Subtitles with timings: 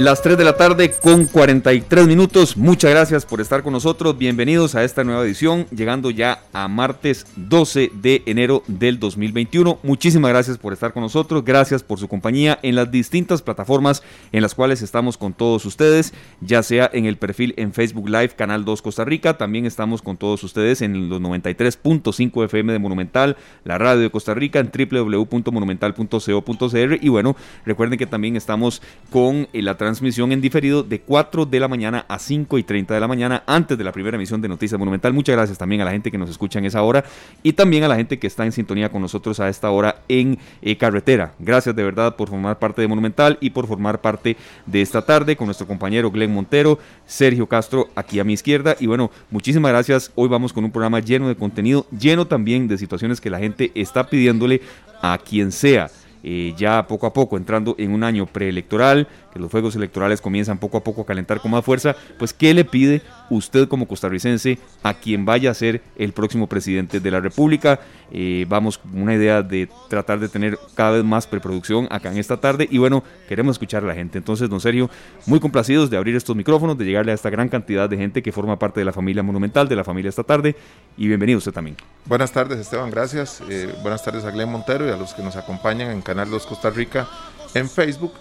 [0.00, 2.56] Las 3 de la tarde con 43 minutos.
[2.56, 4.16] Muchas gracias por estar con nosotros.
[4.16, 9.78] Bienvenidos a esta nueva edición, llegando ya a martes 12 de enero del 2021.
[9.82, 11.44] Muchísimas gracias por estar con nosotros.
[11.44, 14.02] Gracias por su compañía en las distintas plataformas
[14.32, 18.30] en las cuales estamos con todos ustedes, ya sea en el perfil en Facebook Live
[18.30, 19.36] Canal 2 Costa Rica.
[19.36, 24.32] También estamos con todos ustedes en los 93.5 FM de Monumental, la radio de Costa
[24.32, 26.98] Rica en www.monumental.co.cr.
[27.02, 31.66] Y bueno, recuerden que también estamos con la transmisión en diferido de 4 de la
[31.66, 34.78] mañana a 5 y 30 de la mañana antes de la primera emisión de Noticias
[34.78, 35.12] Monumental.
[35.12, 37.04] Muchas gracias también a la gente que nos escucha en esa hora
[37.42, 40.38] y también a la gente que está en sintonía con nosotros a esta hora en
[40.62, 41.32] eh, carretera.
[41.38, 45.34] Gracias de verdad por formar parte de Monumental y por formar parte de esta tarde
[45.34, 50.12] con nuestro compañero Glenn Montero, Sergio Castro aquí a mi izquierda y bueno, muchísimas gracias.
[50.14, 53.72] Hoy vamos con un programa lleno de contenido, lleno también de situaciones que la gente
[53.74, 54.60] está pidiéndole
[55.02, 55.90] a quien sea.
[56.22, 60.58] Eh, ya poco a poco entrando en un año preelectoral, que los fuegos electorales comienzan
[60.58, 64.58] poco a poco a calentar con más fuerza, pues ¿qué le pide usted como costarricense
[64.82, 67.80] a quien vaya a ser el próximo presidente de la República?
[68.12, 72.18] Eh, vamos con una idea de tratar de tener cada vez más preproducción acá en
[72.18, 74.18] esta tarde y bueno, queremos escuchar a la gente.
[74.18, 74.90] Entonces, don Sergio,
[75.26, 78.32] muy complacidos de abrir estos micrófonos, de llegarle a esta gran cantidad de gente que
[78.32, 80.56] forma parte de la familia monumental, de la familia esta tarde
[80.96, 81.76] y bienvenido usted también.
[82.06, 83.42] Buenas tardes Esteban, gracias.
[83.48, 86.46] Eh, buenas tardes a Glenn Montero y a los que nos acompañan en Canal 2
[86.46, 87.06] Costa Rica
[87.54, 88.12] en Facebook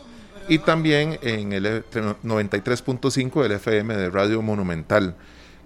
[0.49, 5.15] y también en el 93.5 del FM de Radio Monumental.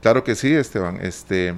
[0.01, 0.99] Claro que sí, Esteban.
[1.01, 1.53] Este,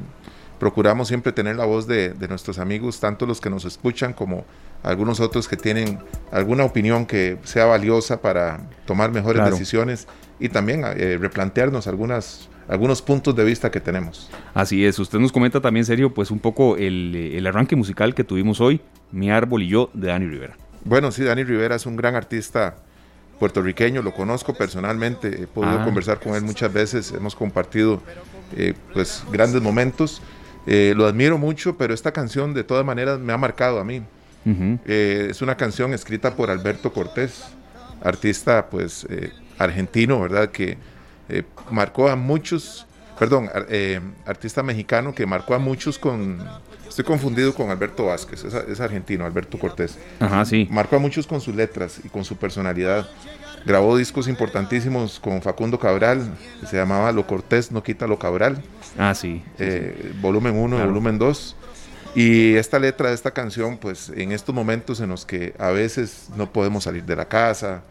[0.60, 4.46] procuramos siempre tener la voz de, nuestros amigos, tanto los que nos escuchan como
[4.84, 6.00] algunos otros que tienen
[6.32, 10.08] alguna opinión que sea valiosa para tomar mejores decisiones
[10.40, 14.30] y también eh, replantearnos algunas algunos puntos de vista que tenemos.
[14.56, 18.24] Así es, usted nos comenta también, Sergio, pues un poco el, el arranque musical que
[18.24, 18.82] tuvimos hoy,
[19.12, 20.58] Mi Árbol y yo, de Dani Rivera.
[20.84, 22.78] Bueno, sí, Dani Rivera es un gran artista
[23.40, 25.84] puertorriqueño, lo conozco personalmente, he podido ah.
[25.84, 28.02] conversar con él muchas veces, hemos compartido
[28.56, 30.22] eh, pues grandes momentos,
[30.68, 34.04] eh, lo admiro mucho, pero esta canción de todas maneras me ha marcado a mí.
[34.48, 37.46] Eh, es una canción escrita por Alberto Cortés,
[38.04, 39.08] artista pues
[39.58, 40.52] argentino, ¿verdad?
[40.52, 40.78] Que
[41.72, 42.86] marcó a muchos,
[43.18, 43.50] perdón,
[44.24, 46.38] artista mexicano que marcó a muchos con
[46.96, 49.98] Estoy confundido con Alberto Vázquez, es, argentino, Alberto Cortés.
[50.18, 50.66] Ajá, sí.
[50.72, 53.06] Marcó a muchos con sus letras y con su personalidad.
[53.66, 56.26] Grabó discos importantísimos con Facundo Cabral,
[56.62, 58.64] que se llamaba Lo Cortés no quita lo Cabral.
[58.98, 59.44] Ah, sí.
[59.60, 61.58] Eh, volumen 1 y volumen 2.
[62.16, 66.30] Y esta letra de esta canción, pues en estos momentos en los que a veces
[66.38, 67.84] no podemos salir de la casa,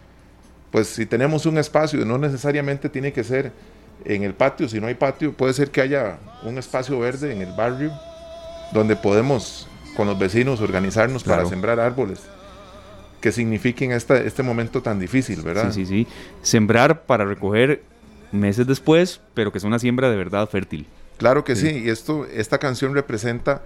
[0.71, 3.53] pues si tenemos un espacio, no necesariamente tiene que ser
[4.07, 7.43] en el patio, si no hay patio, puede ser que haya un espacio verde en
[7.43, 7.93] el barrio
[8.75, 12.21] donde podemos con los vecinos organizarnos para sembrar árboles
[13.21, 15.73] que signifiquen este, este momento tan difícil, ¿verdad?
[15.73, 16.07] Sí, sí, sí.
[16.43, 17.83] Sembrar para recoger
[18.33, 20.87] meses después, pero que es una siembra de verdad fértil.
[21.17, 23.63] Claro que sí, y esto, esta canción representa,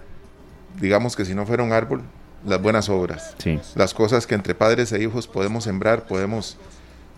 [0.80, 2.02] digamos que si no fuera un árbol,
[2.46, 3.34] las buenas obras.
[3.38, 3.58] Sí.
[3.74, 6.56] Las cosas que entre padres e hijos podemos sembrar, podemos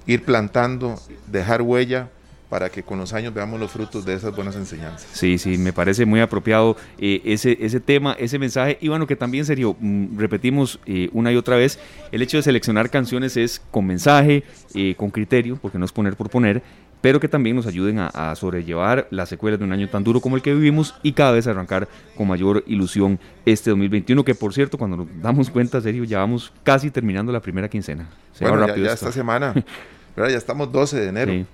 [0.06, 2.09] ir plantando, dejar huella
[2.50, 5.09] para que con los años veamos los frutos de esas buenas enseñanzas.
[5.12, 8.77] Sí, sí, me parece muy apropiado eh, ese, ese tema, ese mensaje.
[8.81, 11.78] Y bueno, que también serio, mm, repetimos eh, una y otra vez,
[12.11, 14.43] el hecho de seleccionar canciones es con mensaje,
[14.75, 16.61] eh, con criterio, porque no es poner por poner,
[17.00, 20.34] pero que también nos ayuden a, sobrellevar las secuelas de un año tan duro como
[20.34, 24.77] el que vivimos y cada vez arrancar con mayor ilusión este 2021, que por cierto,
[24.77, 28.09] cuando nos damos cuenta, serio, ya vamos casi terminando la primera quincena.
[28.41, 29.55] bueno, ya, esta semana,
[30.17, 31.32] ya estamos 12 de enero.
[31.32, 31.47] Sí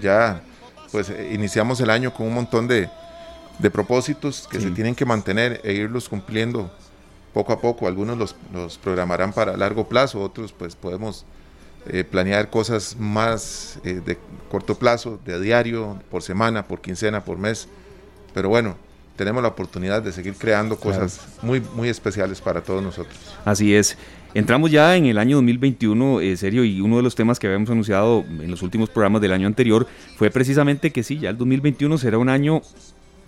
[0.00, 0.42] ya
[0.92, 2.88] pues eh, iniciamos el año con un montón de,
[3.72, 6.70] propósitos que se tienen que mantener e irlos cumpliendo
[7.34, 7.86] poco a poco.
[7.86, 11.26] Algunos los, programarán para largo plazo, otros pues podemos
[11.86, 14.18] eh, planear cosas más eh, de
[14.50, 17.68] corto plazo, de diario, por semana, por quincena, por mes.
[18.32, 18.76] Pero bueno,
[19.16, 23.18] tenemos la oportunidad de seguir creando cosas muy, muy especiales para todos nosotros.
[23.44, 23.98] Así es.
[24.32, 27.68] Entramos ya en el año 2021, eh, serio, y uno de los temas que habíamos
[27.68, 31.98] anunciado en los últimos programas del año anterior fue precisamente que sí, ya el 2021
[31.98, 32.62] será un año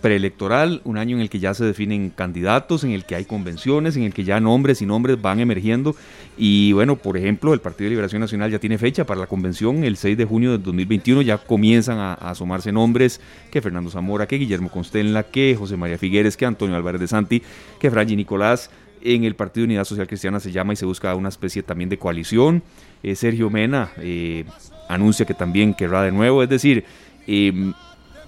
[0.03, 3.95] preelectoral, un año en el que ya se definen candidatos, en el que hay convenciones,
[3.95, 5.95] en el que ya nombres y nombres van emergiendo.
[6.37, 9.85] Y bueno, por ejemplo, el Partido de Liberación Nacional ya tiene fecha para la convención,
[9.85, 14.37] el 6 de junio del 2021 ya comienzan a, asomarse nombres que Fernando Zamora, que
[14.37, 17.41] Guillermo Constenla, que José María Figueres, que Antonio Álvarez de Santi,
[17.79, 18.69] que Franji Nicolás
[19.03, 21.99] en el Partido Unidad Social Cristiana se llama y se busca una especie también de
[21.99, 22.63] coalición.
[23.03, 24.45] Eh, Sergio Mena eh,
[24.87, 26.85] anuncia que también querrá de nuevo, es decir,
[27.27, 27.73] em,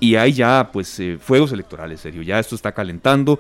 [0.02, 3.40] y hay ya pues eh, fuegos electorales, serio, ya esto está calentando,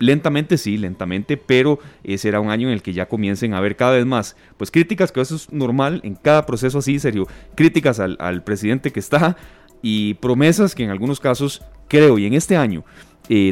[0.00, 1.78] lentamente sí, lentamente, pero
[2.16, 5.12] será un año en el que ya comiencen a haber cada vez más pues críticas,
[5.12, 9.36] que eso es normal en cada proceso así, serio, críticas al presidente que está
[9.80, 12.84] y promesas que en algunos casos creo y en este año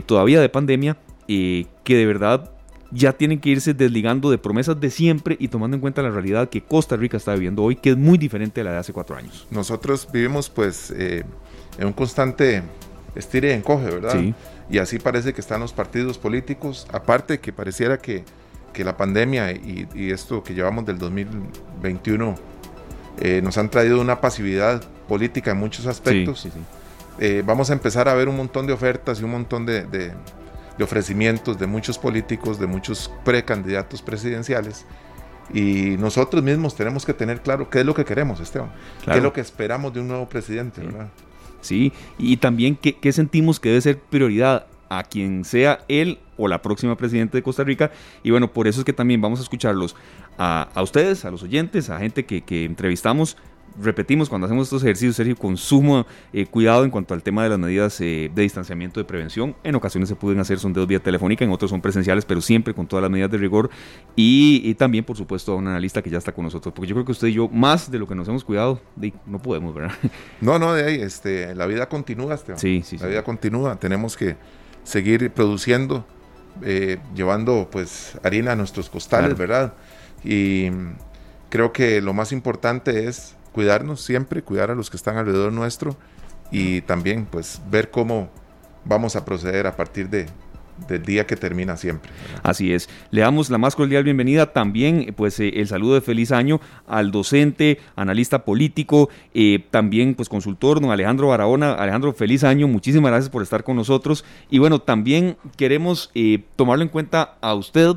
[0.05, 0.97] todavía de pandemia,
[1.29, 2.54] que de verdad
[2.91, 6.49] ya tienen que irse desligando de promesas de siempre y tomando en cuenta la realidad
[6.49, 9.17] que Costa Rica está viviendo hoy, que es muy diferente a la de hace cuatro
[9.17, 9.47] años.
[9.51, 11.25] Nosotros vivimos pues eh,
[11.79, 12.63] en un constante
[13.15, 14.13] estire y encoge, ¿verdad?
[14.13, 14.35] Sí.
[14.71, 18.25] Y así parece que están los partidos políticos, aparte que pareciera que,
[18.73, 22.35] que la pandemia y, esto que llevamos del 2021
[23.21, 26.41] eh, nos han traído una pasividad política en muchos aspectos.
[26.41, 26.61] Sí, sí,
[27.19, 30.13] eh, vamos a empezar a ver un montón de ofertas y un montón de de
[30.83, 34.85] ofrecimientos de muchos políticos, de muchos precandidatos presidenciales.
[35.53, 38.73] Y nosotros mismos tenemos que tener claro qué es lo que queremos, Esteban.
[39.05, 40.87] Qué es lo que esperamos de un nuevo presidente, sí.
[40.87, 41.09] ¿verdad?
[41.61, 46.49] Sí, y también qué, qué sentimos que debe ser prioridad a quien sea él o
[46.49, 47.91] la próxima presidenta de Costa Rica.
[48.23, 49.97] Y bueno, por eso es que también vamos a escucharlos
[50.37, 53.37] a, a ustedes, a los oyentes, a gente que, que entrevistamos
[53.81, 57.51] repetimos, cuando hacemos estos ejercicios, Sergio, con sumo eh, cuidado en cuanto al tema de
[57.51, 59.57] las medidas eh, de distanciamiento de prevención.
[59.65, 62.87] En ocasiones se pueden hacer sondeos vía telefónica, en otros son presenciales, pero siempre con
[62.87, 63.71] todas las medidas de rigor.
[64.17, 67.05] Y, también, por supuesto, a un analista que ya está con nosotros, porque yo creo
[67.05, 68.81] que usted y yo, más de lo que nos hemos cuidado,
[69.27, 69.95] no podemos, ¿verdad?
[70.41, 72.59] No, no, de ahí, este, la vida continúa, Esteban.
[72.59, 72.99] Sí, sí.
[72.99, 74.37] La vida continúa, tenemos que
[74.83, 76.05] seguir produciendo,
[76.63, 79.75] eh, llevando pues harina a nuestros costales, ¿verdad?
[80.23, 80.69] Y
[81.49, 85.97] creo que lo más importante es cuidarnos siempre, cuidar a los que están alrededor nuestro
[86.51, 88.29] y también pues ver cómo
[88.85, 90.27] vamos a proceder a partir de,
[90.89, 92.11] del día que termina siempre.
[92.43, 92.89] Así es.
[93.13, 97.13] Le damos la más cordial bienvenida también, pues eh, el saludo de feliz año al
[97.13, 101.75] docente, analista político, eh, también pues consultor, don Alejandro Barahona.
[101.75, 104.25] Alejandro, feliz año, muchísimas gracias por estar con nosotros.
[104.51, 107.95] Y bueno, también queremos eh, tomarlo en cuenta a usted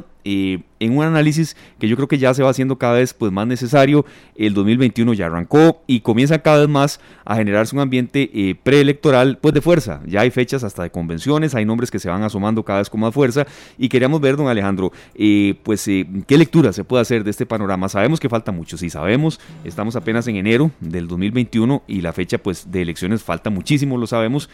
[0.79, 3.47] en un análisis que yo creo que ya se va haciendo cada vez pues, más
[3.47, 4.05] necesario.
[4.35, 9.37] El 2021 ya arrancó y comienza cada vez más a generarse un ambiente eh, preelectoral
[9.39, 10.01] pues, de fuerza.
[10.05, 12.99] Ya hay fechas hasta de convenciones, hay nombres que se van asomando cada vez con
[12.99, 13.45] más fuerza
[13.77, 17.45] y queríamos ver, don Alejandro, eh, pues eh, qué lectura se puede hacer de este
[17.45, 17.89] panorama.
[17.89, 22.37] Sabemos que falta mucho, sí sabemos, estamos apenas en enero del 2021 y la fecha
[22.37, 24.49] pues, de elecciones falta muchísimo, lo sabemos,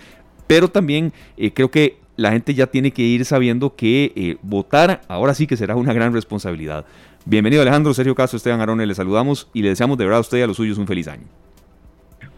[0.47, 1.13] pero también
[1.53, 5.57] creo que la gente ya tiene que ir sabiendo que eh, votar ahora sí que
[5.57, 6.85] será una gran responsabilidad.
[7.25, 10.37] Bienvenido Alejandro, Sergio Caso, Esteban Arone, le saludamos y le deseamos de verdad a usted
[10.39, 11.23] y a los suyos un feliz año.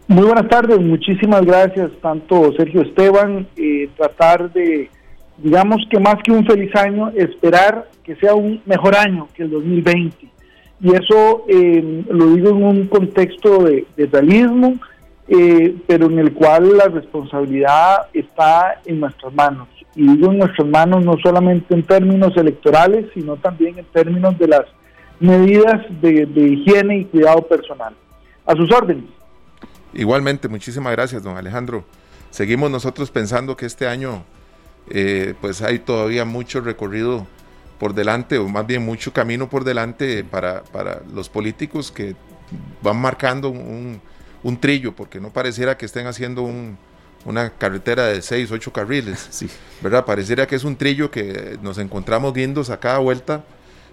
[0.08, 4.88] Muy buenas tardes, muchísimas gracias, tanto Sergio Esteban, eh, tratar de,
[5.38, 9.50] digamos que más que un feliz año, esperar que sea un mejor año que el
[9.50, 10.28] 2020.
[10.80, 14.74] Y eso eh, lo digo en un contexto de, de realismo,
[15.28, 19.68] eh, pero en el cual la responsabilidad está en nuestras manos.
[19.94, 24.48] Y digo en nuestras manos no solamente en términos electorales, sino también en términos de
[24.48, 24.64] las
[25.18, 27.94] medidas de, higiene y cuidado personal.
[28.44, 29.04] A sus órdenes.
[29.92, 31.84] Igualmente, muchísimas gracias, don Alejandro.
[32.30, 34.22] Seguimos nosotros pensando que este año
[34.90, 37.26] eh, pues hay todavía mucho recorrido
[37.80, 42.14] por delante, o más bien mucho camino por delante para, para los políticos que
[42.82, 44.00] van marcando un,
[44.42, 46.48] un trillo, porque no pareciera que estén haciendo
[47.24, 49.48] una carretera de 6, 8 carriles, sí.
[49.82, 50.04] ¿verdad?
[50.04, 53.44] Pareciera que es un trillo que nos encontramos guindos a cada vuelta.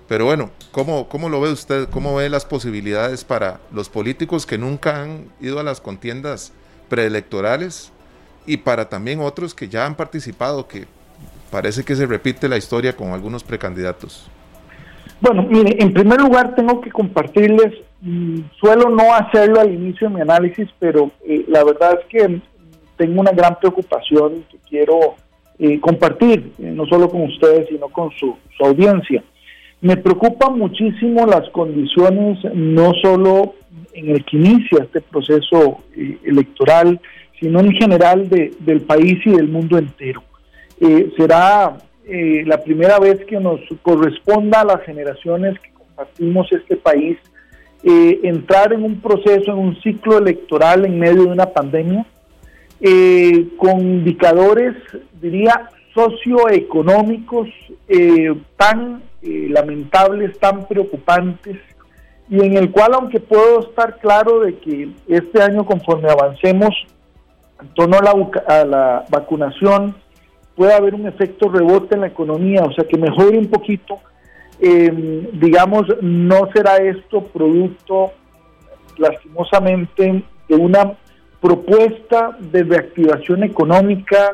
[0.08, 1.90] Pero bueno, ¿cómo, ¿cómo lo ve usted?
[1.90, 6.52] ¿Cómo ve las posibilidades para los políticos que nunca han ido a las contiendas
[6.90, 7.92] preelectorales
[8.46, 10.86] y para también otros que ya han participado, que
[11.50, 14.28] parece que se repite la historia con algunos precandidatos?
[15.24, 17.72] Bueno, mire, en primer lugar tengo que compartirles
[18.60, 22.42] suelo no hacerlo al inicio de mi análisis, pero eh, la verdad es que
[22.98, 25.16] tengo una gran preocupación que quiero
[25.60, 29.24] eh, compartir, eh, no solo con ustedes, sino con su, audiencia.
[29.80, 33.56] Me preocupan muchísimo las condiciones, no solo
[33.94, 35.84] en el que inicia este proceso
[36.26, 37.00] electoral,
[37.40, 40.22] sino en general del país y del mundo entero.
[41.18, 47.18] será la primera vez que nos corresponda a las generaciones que compartimos este país
[47.86, 52.06] eh, entrar en un proceso, en un ciclo electoral en medio de una pandemia,
[52.80, 54.74] eh, con indicadores,
[55.22, 57.50] diría, socioeconómicos
[57.90, 61.58] eh, tan lamentables, tan preocupantes,
[62.30, 66.70] y en el cual, aunque puedo estar claro de que este año, conforme avancemos
[67.62, 69.96] en torno a la, a la vacunación,
[70.56, 74.00] puede haber un efecto rebote en la economía, o sea, que mejore un poquito,
[74.60, 78.12] eh, digamos, no será esto producto,
[78.98, 80.94] lastimosamente, de una
[81.42, 84.32] propuesta de reactivación económica,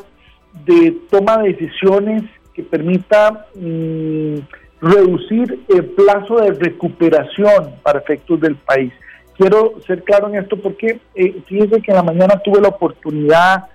[0.66, 2.24] de toma de decisiones
[2.54, 4.36] que permita mm,
[4.82, 8.92] reducir el plazo de recuperación para efectos del país.
[9.38, 13.68] Quiero ser claro en esto porque eh, fíjense que en la mañana tuve la oportunidad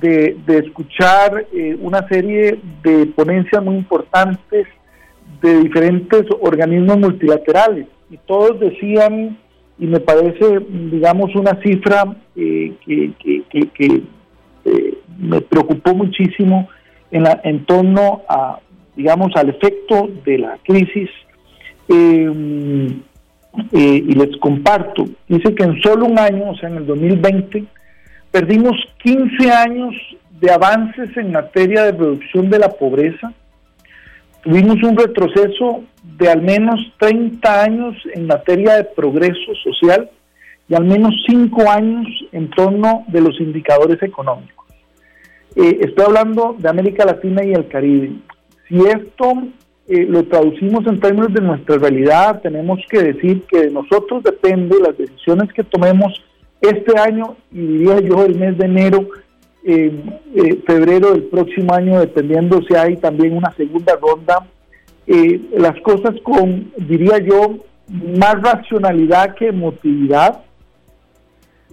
[0.00, 4.66] de, escuchar eh, una serie de ponencias muy importantes
[5.42, 9.38] de diferentes organismos multilaterales y todos decían,
[9.78, 14.02] y me parece, digamos, una cifra eh, que, que,
[14.64, 16.68] eh, me preocupó muchísimo
[17.10, 18.60] en, la, en torno a,
[18.96, 21.10] digamos, al efecto de la crisis.
[21.88, 22.92] Eh,
[23.72, 27.64] y les comparto, dice que en solo un año, o sea, en el 2020,
[28.30, 29.94] perdimos 15 años
[30.40, 33.32] de avances en materia de reducción de la pobreza,
[34.42, 35.84] tuvimos un retroceso
[36.16, 40.10] de al menos 30 años en materia de progreso social
[40.68, 44.66] y al menos 5 años en torno de los indicadores económicos.
[45.56, 48.12] Eh, estoy hablando de América Latina y el Caribe.
[48.68, 49.32] Si esto
[49.88, 54.76] eh, lo traducimos en términos de nuestra realidad, tenemos que decir que de nosotros depende
[54.80, 56.22] las decisiones que tomemos
[56.60, 59.08] este año y diría yo el mes de enero,
[59.64, 59.92] eh,
[60.66, 64.46] febrero del próximo año, dependiendo si hay también una segunda ronda,
[65.56, 70.42] las cosas con, diría yo, más racionalidad que emotividad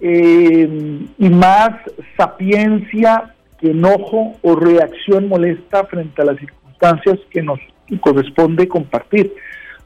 [0.00, 1.70] y más
[2.16, 7.58] sapiencia que enojo o reacción molesta frente a las circunstancias que nos
[8.00, 9.32] corresponde compartir.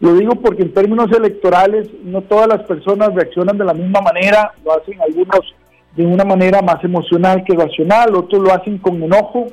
[0.00, 4.52] Lo digo porque en términos electorales no todas las personas reaccionan de la misma manera,
[4.64, 5.54] lo hacen algunos
[5.95, 9.47] de una manera más emocional que racional, otros lo hacen con enojo,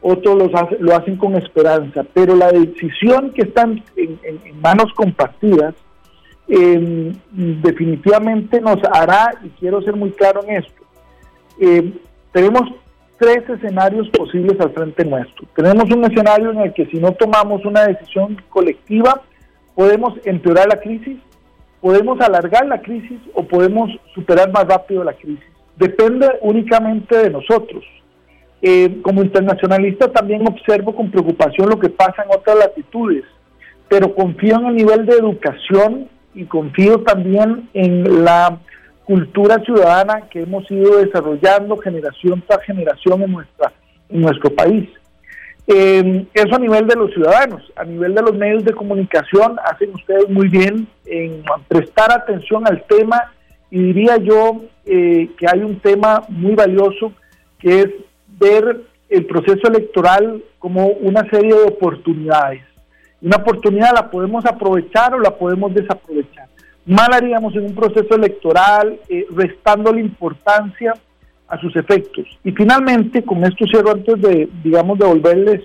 [0.00, 3.80] otros lo hacen con esperanza, pero la decisión que está en,
[4.60, 5.74] manos compartidas
[6.48, 10.82] em, definitivamente nos hará, y quiero ser muy claro en esto,
[11.60, 11.92] eh,
[12.32, 12.62] tenemos
[13.18, 15.46] tres escenarios posibles al frente nuestro.
[15.54, 19.22] Tenemos un escenario en el que si no tomamos una decisión colectiva,
[19.74, 21.18] podemos empeorar la crisis,
[21.80, 25.44] podemos alargar la crisis o podemos superar más rápido la crisis.
[25.76, 27.84] Depende únicamente de nosotros.
[28.64, 33.24] Eh, como internacionalista también observo con preocupación lo que pasa en otras latitudes,
[33.88, 38.60] pero confío en el nivel de educación y confío también en la
[39.04, 44.88] cultura ciudadana que hemos ido desarrollando generación tras generación en, nuestro país.
[45.66, 49.94] Eh, eso a nivel de los ciudadanos, a nivel de los medios de comunicación, hacen
[49.94, 53.32] ustedes muy bien en prestar atención al tema
[53.70, 57.12] y diría yo eh, que hay un tema muy valioso
[57.58, 57.88] que es
[58.40, 62.62] ver el proceso electoral como una serie de oportunidades.
[63.20, 66.48] Una oportunidad la podemos aprovechar o la podemos desaprovechar
[66.86, 70.94] mal haríamos en un proceso electoral, eh, restando la importancia
[71.48, 72.26] a sus efectos.
[72.44, 75.62] Y finalmente, con esto cierro antes de, digamos, devolverles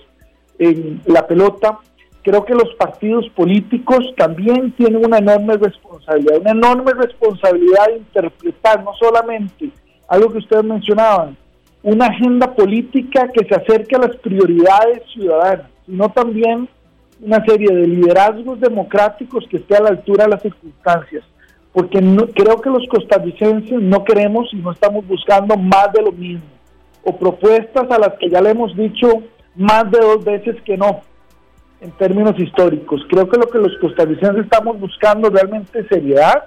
[0.59, 1.79] en la pelota,
[2.23, 8.83] creo que los partidos políticos también tienen una enorme responsabilidad, una enorme responsabilidad de interpretar
[8.83, 9.71] no solamente
[10.09, 11.37] algo que ustedes mencionaban,
[11.83, 16.67] una agenda política que se acerque a las prioridades ciudadanas, sino también
[17.21, 21.23] una serie de liderazgos democráticos que esté a la altura de las circunstancias,
[21.77, 21.99] porque
[22.33, 26.41] creo que los costarricenses no queremos y no estamos buscando más de lo mismo,
[27.03, 29.07] o propuestas a las que ya le hemos dicho
[29.55, 31.01] más de dos veces que no,
[31.79, 33.03] en términos históricos.
[33.07, 36.45] Creo que lo que los costarricenses estamos buscando realmente es seriedad,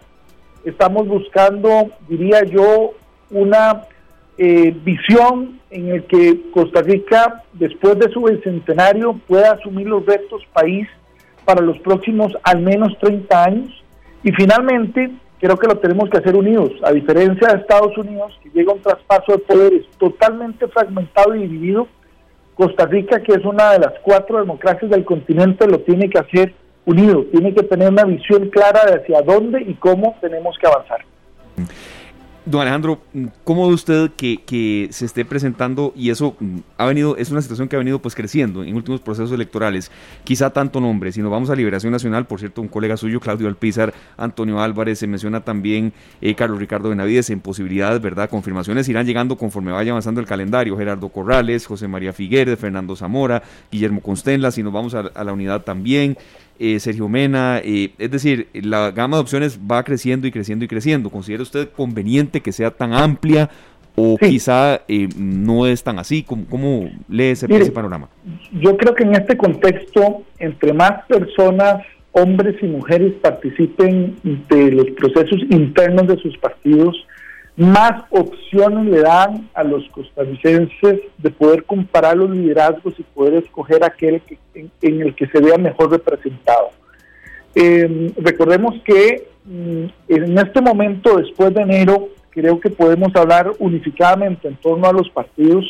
[0.64, 2.94] estamos buscando, diría yo,
[3.30, 3.84] una
[4.36, 10.42] eh, visión en el que Costa Rica, después de su bicentenario, pueda asumir los retos
[10.52, 10.88] país
[11.44, 13.79] para los próximos al menos 30 años.
[14.22, 18.50] Y finalmente, creo que lo tenemos que hacer unidos, a diferencia de Estados Unidos, que
[18.50, 21.88] llega un traspaso de poderes totalmente fragmentado y dividido.
[22.54, 26.54] Costa Rica, que es una de las cuatro democracias del continente, lo tiene que hacer
[26.84, 31.04] unido, tiene que tener una visión clara de hacia dónde y cómo tenemos que avanzar.
[32.46, 33.02] Don Alejandro,
[33.44, 37.68] ¿cómo ve usted que, se esté presentando y eso mm, ha venido, es una situación
[37.68, 39.90] que ha venido pues creciendo en últimos procesos electorales?
[40.24, 43.46] Quizá tanto nombre, si nos vamos a Liberación Nacional, por cierto, un colega suyo, Claudio
[43.46, 45.92] Alpizar, Antonio Álvarez, se menciona también
[46.22, 48.30] eh, Carlos Ricardo Benavides en posibilidades, ¿verdad?
[48.30, 50.78] Confirmaciones irán llegando conforme vaya avanzando el calendario.
[50.78, 55.32] Gerardo Corrales, José María Figueres, Fernando Zamora, Guillermo Constenla, si nos vamos a, a la
[55.34, 56.16] unidad también.
[56.62, 60.68] Eh, Sergio Mena, eh, es decir, la gama de opciones va creciendo y creciendo y
[60.68, 61.08] creciendo.
[61.08, 63.48] ¿Considera usted conveniente que sea tan amplia
[63.96, 66.22] o quizá eh, no es tan así?
[66.22, 68.10] ¿Cómo, cómo lee ese, panorama?
[68.52, 74.90] Yo creo que en este contexto, entre más personas, hombres y mujeres participen de los
[74.90, 76.94] procesos internos de sus partidos,
[77.60, 83.84] más opciones le dan a los costarricenses de poder comparar los liderazgos y poder escoger
[83.84, 86.70] aquel que, en, el que se vea mejor representado.
[87.54, 94.48] Eh, recordemos que mm, en este momento, después de enero, creo que podemos hablar unificadamente
[94.48, 95.66] en torno a los partidos.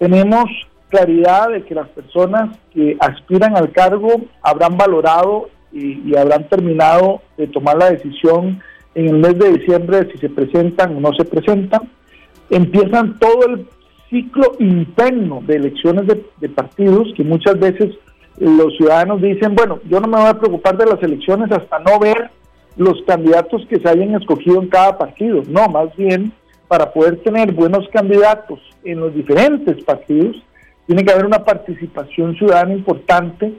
[0.00, 0.50] Tenemos
[0.88, 7.46] claridad de que las personas que aspiran al cargo habrán valorado y, habrán terminado de
[7.46, 8.60] tomar la decisión
[8.94, 11.90] en el mes de diciembre si se presentan o no se presentan.
[12.50, 13.66] Empiezan todo el
[14.10, 17.94] ciclo interno de elecciones de, partidos que muchas veces
[18.38, 21.98] los ciudadanos dicen, bueno, yo no me voy a preocupar de las elecciones hasta no
[21.98, 22.30] ver
[22.76, 25.42] los candidatos que se hayan escogido en cada partido.
[25.48, 26.32] No, más bien,
[26.68, 30.36] para poder tener buenos candidatos en los diferentes partidos,
[30.86, 33.54] tiene que haber una participación ciudadana importante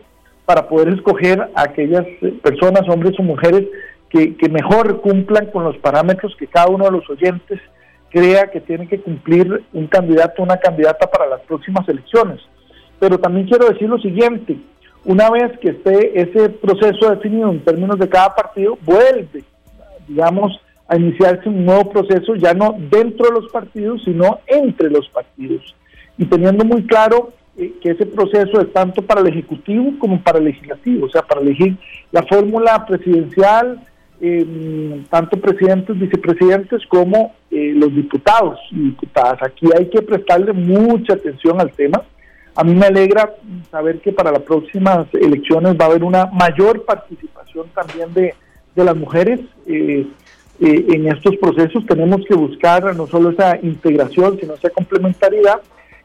[0.46, 2.06] para poder escoger a aquellas
[2.44, 3.66] personas, hombres o mujeres,
[4.38, 7.60] que, mejor cumplan con los parámetros que cada uno de los oyentes
[8.10, 12.40] crea que tiene que cumplir un candidato o una candidata para las próximas elecciones.
[13.00, 14.58] Pero también quiero decir lo siguiente,
[15.04, 19.44] una vez que esté ese proceso definido en términos de cada partido, vuelve,
[20.08, 25.10] digamos, a iniciarse un nuevo proceso, ya no dentro de los partidos, sino entre los
[25.10, 25.76] partidos.
[26.18, 30.38] Y teniendo muy claro eh, que ese proceso es tanto para el Ejecutivo como para
[30.38, 31.76] el Legislativo, o sea, para elegir
[32.12, 33.82] la fórmula presidencial,
[34.22, 39.42] em, tanto presidentes, vicepresidentes como eh, los diputados y diputadas.
[39.42, 42.04] Aquí hay que prestarle mucha atención al tema
[42.56, 43.34] a mí me alegra
[43.70, 48.34] saber que para las próximas elecciones va a haber una mayor participación también de,
[48.76, 50.08] las mujeres eh,
[50.62, 51.86] eh, en estos procesos.
[51.86, 55.60] Tenemos que buscar no solo esa integración, sino esa complementariedad.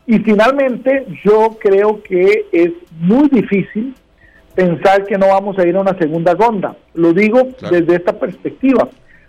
[0.07, 3.95] Y finalmente, yo creo que es muy difícil
[4.55, 6.77] pensar que no vamos a ir a una segunda ronda.
[6.95, 8.89] Lo digo desde esta perspectiva.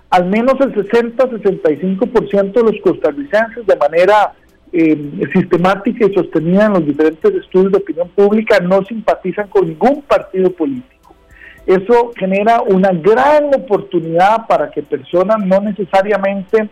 [0.10, 4.34] Al menos el 60-65% de los costarricenses de manera
[4.74, 10.01] eh, sistemática y sostenida en los diferentes estudios de opinión pública no simpatizan con ningún
[10.01, 11.16] partido político.
[11.66, 16.70] Eso genera una gran oportunidad para que personas no necesariamente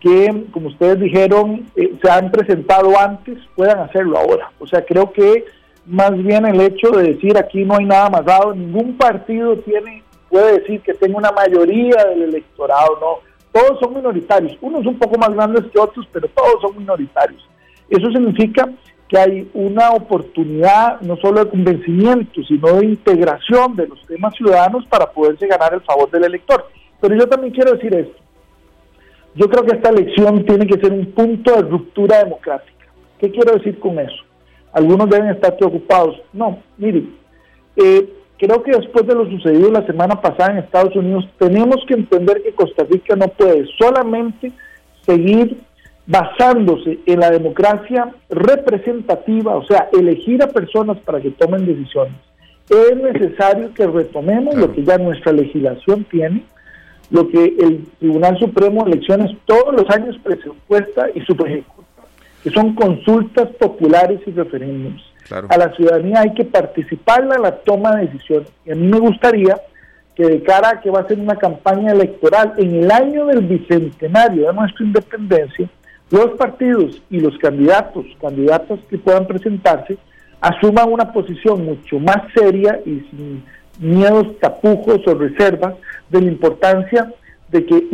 [0.00, 4.50] que, como ustedes dijeron, eh, se han presentado antes, puedan hacerlo ahora.
[4.58, 5.44] O sea, creo que
[5.86, 10.02] más bien el hecho de decir aquí no hay nada más dado, ningún partido tiene
[10.28, 15.16] puede decir que tenga una mayoría del electorado, no todos son minoritarios, unos un poco
[15.16, 17.48] más grandes que otros, pero todos son minoritarios.
[17.88, 18.68] Eso significa
[19.08, 24.84] que hay una oportunidad no solo de convencimiento, sino de integración de los temas ciudadanos
[24.86, 26.66] para poderse ganar el favor del elector.
[27.00, 28.20] Pero yo también quiero decir esto.
[29.36, 32.86] Yo creo que esta elección tiene que ser un punto de ruptura democrática.
[33.20, 34.24] ¿Qué quiero decir con eso?
[34.74, 36.20] Algunos deben estar preocupados.
[36.32, 37.14] No, miren,
[37.76, 41.94] eh, creo que después de lo sucedido la semana pasada en Estados Unidos, tenemos que
[41.94, 44.52] entender que Costa Rica no puede solamente
[45.06, 45.58] seguir
[46.06, 52.14] basándose en la democracia representativa, o sea, elegir a personas para que tomen decisiones.
[52.68, 56.44] Es necesario que retomemos lo que ya nuestra legislación tiene,
[57.10, 61.73] lo que el Tribunal Supremo de Elecciones todos los años presupuesta y subejecuta,
[62.44, 67.96] que son consultas populares y referéndums a la ciudadanía hay que participarla en la toma
[67.96, 68.48] de decisiones.
[68.66, 69.56] Y a mí me gustaría
[70.14, 73.40] que de cara a que va a ser una campaña electoral en el año del
[73.40, 75.68] bicentenario de nuestra independencia,
[76.10, 79.96] los partidos y los candidatos, candidatas que puedan presentarse,
[80.40, 83.44] asuman una posición mucho más seria y sin
[83.80, 85.74] miedos, tapujos o reservas
[86.10, 87.12] de la importancia
[87.48, 87.88] de que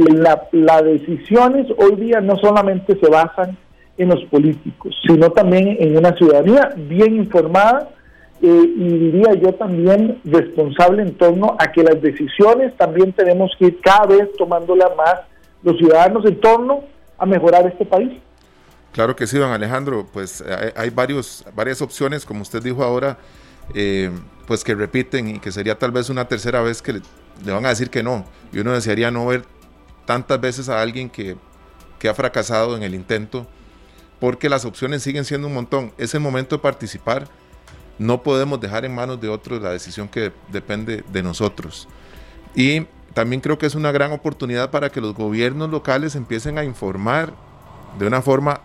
[0.52, 3.56] las decisiones hoy día no solamente se basan
[4.00, 7.90] en los políticos, sino también en una ciudadanía bien informada
[8.42, 13.66] eh, y diría yo también responsable en torno a que las decisiones también tenemos que
[13.66, 15.16] ir cada vez tomándolas más
[15.62, 16.84] los ciudadanos en torno
[17.18, 18.12] a mejorar este país.
[18.92, 20.42] Claro que sí, don Alejandro, pues
[20.74, 23.18] hay, varios, varias opciones, como usted dijo ahora,
[23.74, 24.10] eh,
[24.46, 27.02] pues que repiten y que sería tal vez una tercera vez que le,
[27.52, 28.24] van a decir que no.
[28.52, 29.44] Y uno desearía no ver
[30.06, 31.36] tantas veces a alguien que,
[31.98, 33.46] que ha fracasado en el intento
[34.20, 35.92] porque las opciones siguen siendo un montón.
[35.98, 37.26] Es el momento de participar.
[37.98, 41.88] No podemos dejar en manos de otros la decisión que depende de nosotros.
[42.54, 46.64] Y también creo que es una gran oportunidad para que los gobiernos locales empiecen a
[46.64, 47.32] informar
[47.98, 48.60] de una forma,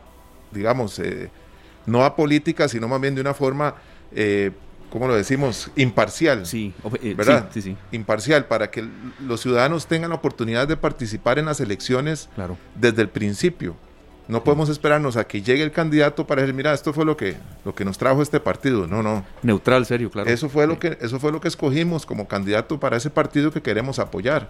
[0.51, 1.29] digamos, eh,
[1.85, 3.75] no apolítica, sino más bien de una forma,
[4.11, 4.51] eh,
[4.89, 5.71] ¿cómo lo decimos?
[5.75, 6.45] Imparcial.
[6.45, 7.49] Sí, eh, ¿verdad?
[7.53, 8.87] Sí, sí, Imparcial, para que
[9.21, 12.57] los ciudadanos tengan la oportunidad de participar en las elecciones claro.
[12.75, 13.75] desde el principio.
[14.27, 17.35] No podemos esperarnos a que llegue el candidato para decir, mira, esto fue lo que,
[17.63, 18.87] lo que nos trajo este partido.
[18.87, 19.23] No, no.
[19.43, 20.29] Neutral, serio, claro.
[20.29, 23.61] Eso fue, lo que, eso fue lo que escogimos como candidato para ese partido que
[23.61, 24.49] queremos apoyar.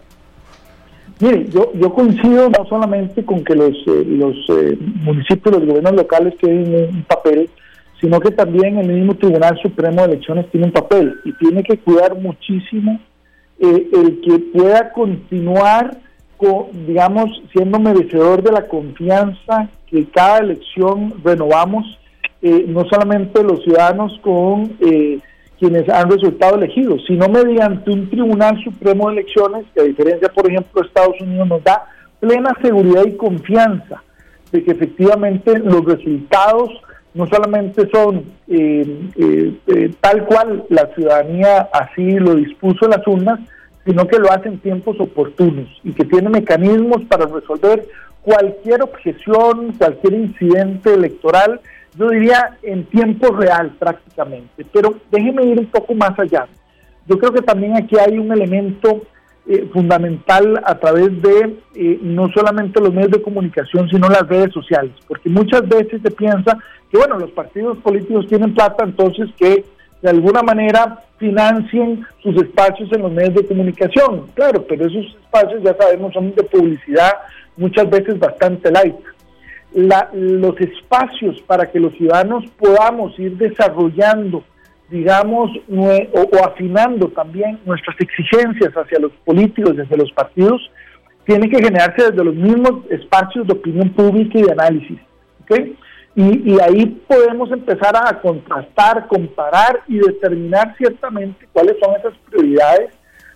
[1.20, 5.94] Mire, yo, yo coincido no solamente con que los, eh, los eh, municipios, los gobiernos
[5.94, 7.50] locales tienen un papel,
[8.02, 11.78] sino que también el mismo Tribunal Supremo de Elecciones tiene un papel y tiene que
[11.80, 13.00] cuidar muchísimo
[13.60, 15.98] eh, el que pueda continuar,
[16.88, 21.86] digamos, siendo merecedor de la confianza que cada elección renovamos,
[22.42, 24.78] no solamente los ciudadanos con
[25.60, 30.50] quienes han resultado elegidos, sino mediante un Tribunal Supremo de Elecciones, que a diferencia, por
[30.50, 31.86] ejemplo, de Estados Unidos, nos da
[32.20, 34.04] plena seguridad y confianza
[34.52, 36.70] de que efectivamente los resultados
[37.14, 43.08] no solamente son eh, eh, eh, tal cual la ciudadanía así lo dispuso en las
[43.08, 43.40] urnas,
[43.86, 47.88] sino que lo hace en tiempos oportunos y que tiene mecanismos para resolver
[48.22, 51.62] cualquier objeción, cualquier incidente electoral
[51.98, 56.48] yo diría en tiempo real prácticamente, pero déjeme ir un poco más allá.
[57.08, 59.04] Yo creo que también aquí hay un elemento
[59.48, 64.52] eh, fundamental a través de eh, no solamente los medios de comunicación, sino las redes
[64.54, 66.58] sociales, porque muchas veces se piensa
[66.92, 69.64] que, bueno, los partidos políticos tienen plata, entonces que
[70.06, 74.28] de alguna manera financien sus espacios en los medios de comunicación.
[74.36, 77.12] Claro, pero esos espacios ya sabemos son de publicidad
[77.58, 78.96] muchas veces bastante light
[79.74, 84.44] los espacios para que los ciudadanos podamos ir desarrollando,
[84.90, 90.62] digamos, o, afinando también nuestras exigencias hacia los políticos, desde los partidos,
[91.26, 95.00] tiene que generarse desde los mismos espacios de opinión pública y de análisis.
[96.16, 102.92] Y, y, ahí podemos empezar a contrastar, comparar y determinar ciertamente cuáles son esas prioridades,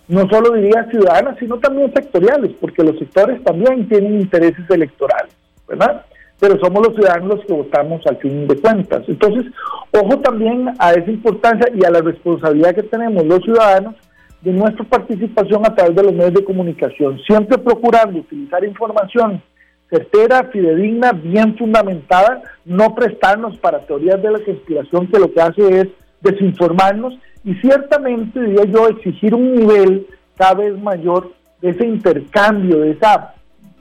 [0.08, 5.32] no solo diría ciudadanas, sino también sectoriales, porque los sectores también tienen intereses electorales,
[5.68, 6.06] ¿verdad?
[6.40, 9.02] pero somos los ciudadanos los que votamos al fin de cuentas.
[9.06, 9.52] Entonces,
[9.92, 13.94] ojo también a esa importancia y a la responsabilidad que tenemos los ciudadanos
[14.40, 19.42] de nuestra participación a través de los medios de comunicación, siempre procurando utilizar información
[19.90, 25.80] certera, fidedigna, bien fundamentada, no prestarnos para teorías de la conspiración que lo que hace
[25.80, 25.88] es
[26.22, 32.92] desinformarnos y ciertamente, diría yo, exigir un nivel cada vez mayor de ese intercambio, de
[32.92, 33.34] esa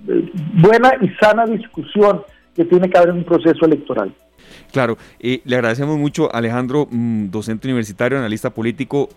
[0.08, 2.24] eh, buena y sana discusión
[2.56, 4.14] que tiene que haber un proceso electoral.
[4.72, 9.10] Claro, eh, le agradecemos mucho Alejandro, mm, docente universitario, analista político,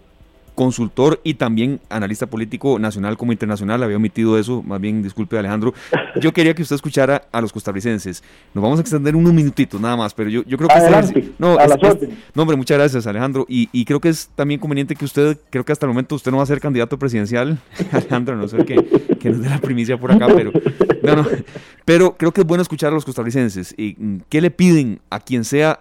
[0.54, 3.82] consultor y también analista político nacional como internacional.
[3.82, 5.74] Había omitido eso, más bien disculpe Alejandro.
[6.20, 8.22] Yo quería que usted escuchara a los costarricenses.
[8.54, 10.74] Nos vamos a extender unos minutitos nada más, pero yo, yo creo que...
[10.74, 11.56] Adelante, no,
[12.34, 13.46] no, hombre, muchas gracias Alejandro.
[13.48, 16.30] Y, y, creo que es también conveniente que usted, creo que hasta el momento usted
[16.30, 17.58] no va a ser candidato presidencial,
[17.92, 18.76] Alejandro, no sé que,
[19.18, 20.52] que nos dé la primicia por acá, pero...
[21.02, 21.26] No, no,
[21.84, 23.74] pero creo que es bueno escuchar a los costarricenses.
[23.76, 25.80] y mm, ¿Qué le piden a quien sea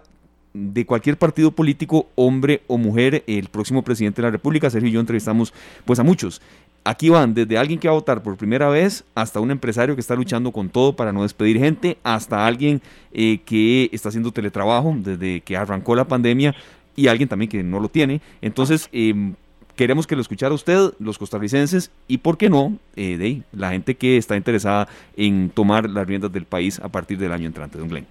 [0.54, 4.70] de cualquier partido político, hombre o mujer, el próximo presidente de la República.
[4.70, 5.54] Sergio y yo entrevistamos
[5.86, 6.42] pues a muchos.
[6.84, 10.02] Aquí van desde alguien que va a votar por primera vez hasta un empresario que
[10.02, 12.82] está luchando con todo para no despedir gente, hasta alguien
[13.14, 16.56] eh, que está haciendo teletrabajo desde que arrancó la pandemia
[16.96, 18.20] y alguien también que no lo tiene.
[18.42, 19.36] Entonces, em,
[19.76, 23.96] queremos que lo escuchara usted, los costarricenses, y por qué no, eh, de la gente
[23.96, 27.78] que está interesada en tomar las riendas del país a partir del año entrante.
[27.78, 28.08] Don Glenn.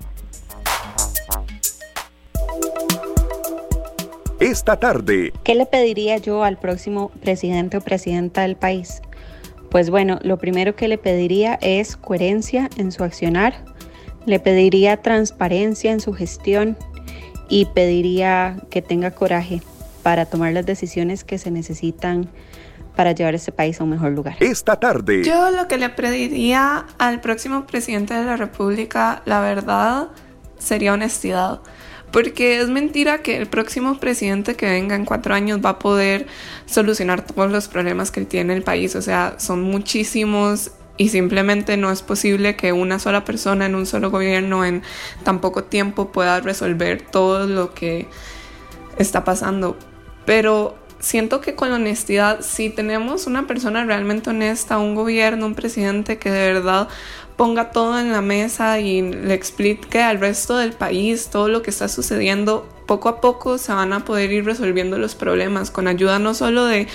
[4.41, 5.33] Esta tarde.
[5.45, 9.03] ¿Qué le pediría yo al próximo presidente o presidenta del país?
[9.71, 13.65] Pues bueno, lo primero que le pediría es coherencia en su accionar,
[14.27, 16.77] le pediría transparencia en su gestión
[17.49, 19.63] y pediría que tenga coraje
[20.03, 22.29] para tomar las decisiones que se necesitan
[22.97, 24.37] para llevar este país a un mejor lugar.
[24.41, 25.23] Esta tarde.
[25.23, 30.09] Yo lo que le pediría al próximo presidente de la República, la verdad,
[30.59, 31.61] sería honestidad.
[32.13, 36.27] Porque es mentira que el próximo presidente que venga en cuatro años va a poder
[36.67, 38.97] solucionar todos los problemas que tiene el país.
[38.97, 43.87] O sea, son muchísimos y simplemente no es posible que una sola persona en un
[43.87, 44.83] solo gobierno en
[45.23, 48.07] tan poco tiempo pueda resolver todo lo que
[48.99, 49.79] está pasando.
[50.27, 56.19] Pero siento que con honestidad, si tenemos una persona realmente honesta, un gobierno, un presidente
[56.19, 56.89] que de verdad
[57.37, 61.71] ponga todo en la mesa y le explique al resto del país todo lo que
[61.71, 66.19] está sucediendo, poco a poco se van a poder ir resolviendo los problemas con ayuda
[66.19, 66.87] no solo de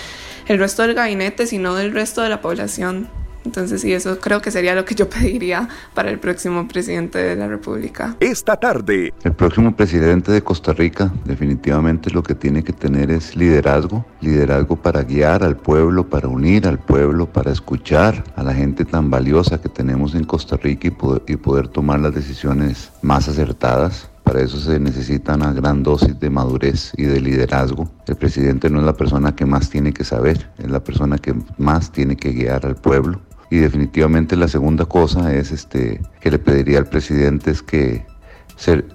[0.48, 3.10] el resto del gabinete, sino del resto de la población.
[3.46, 7.36] Entonces, sí, eso creo que sería lo que yo pediría para el próximo presidente de
[7.36, 8.16] la República.
[8.20, 9.14] Esta tarde.
[9.24, 14.76] El próximo presidente de Costa Rica definitivamente lo que tiene que tener es liderazgo, liderazgo
[14.76, 19.62] para guiar al pueblo, para unir al pueblo, para escuchar a la gente tan valiosa
[19.62, 24.10] que tenemos en Costa Rica y poder, y poder tomar las decisiones más acertadas.
[24.24, 27.88] Para eso se necesita una gran dosis de madurez y de liderazgo.
[28.08, 31.36] El presidente no es la persona que más tiene que saber, es la persona que
[31.60, 33.22] más tiene que guiar al pueblo
[33.56, 38.06] Y definitivamente la segunda cosa es este, que le pediría al presidente es que,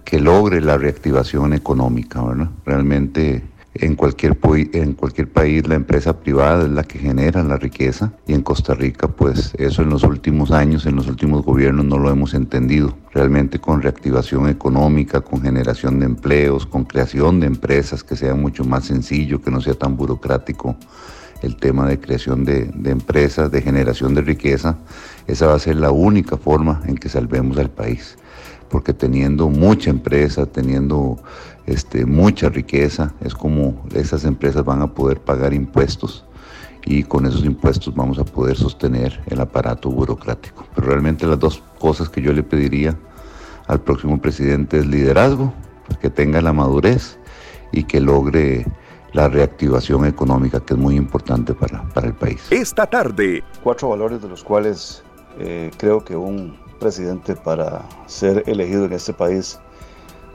[0.04, 2.22] que logre la reactivación económica.
[2.66, 3.42] Realmente
[3.72, 4.36] en cualquier,
[4.74, 8.74] en cualquier país la empresa privada es la que genera la riqueza y en Costa
[8.74, 12.94] Rica pues eso en los últimos años, en los últimos gobiernos no lo hemos entendido.
[13.14, 18.62] Realmente con reactivación económica, con generación de empleos, con creación de empresas que sea mucho
[18.64, 20.76] más sencillo, que no sea tan burocrático
[21.42, 24.78] el tema de creación de, empresas, de generación de riqueza,
[25.26, 28.16] esa va a ser la única forma en que salvemos al país
[28.70, 31.18] porque teniendo mucha empresa, teniendo
[31.66, 36.24] este, mucha riqueza, es como esas empresas van a poder pagar impuestos
[36.84, 40.64] y con esos impuestos vamos a poder sostener el aparato burocrático.
[40.74, 42.96] Pero realmente las dos cosas que yo le pediría
[43.66, 45.52] al próximo presidente es liderazgo,
[46.00, 47.18] que tenga la madurez
[47.72, 48.66] y que logre
[49.12, 52.46] la reactivación económica que es muy importante para, para el país.
[52.50, 53.42] Esta tarde.
[53.62, 55.02] Cuatro valores de los cuales
[55.38, 59.58] eh, creo que un presidente para ser elegido en este país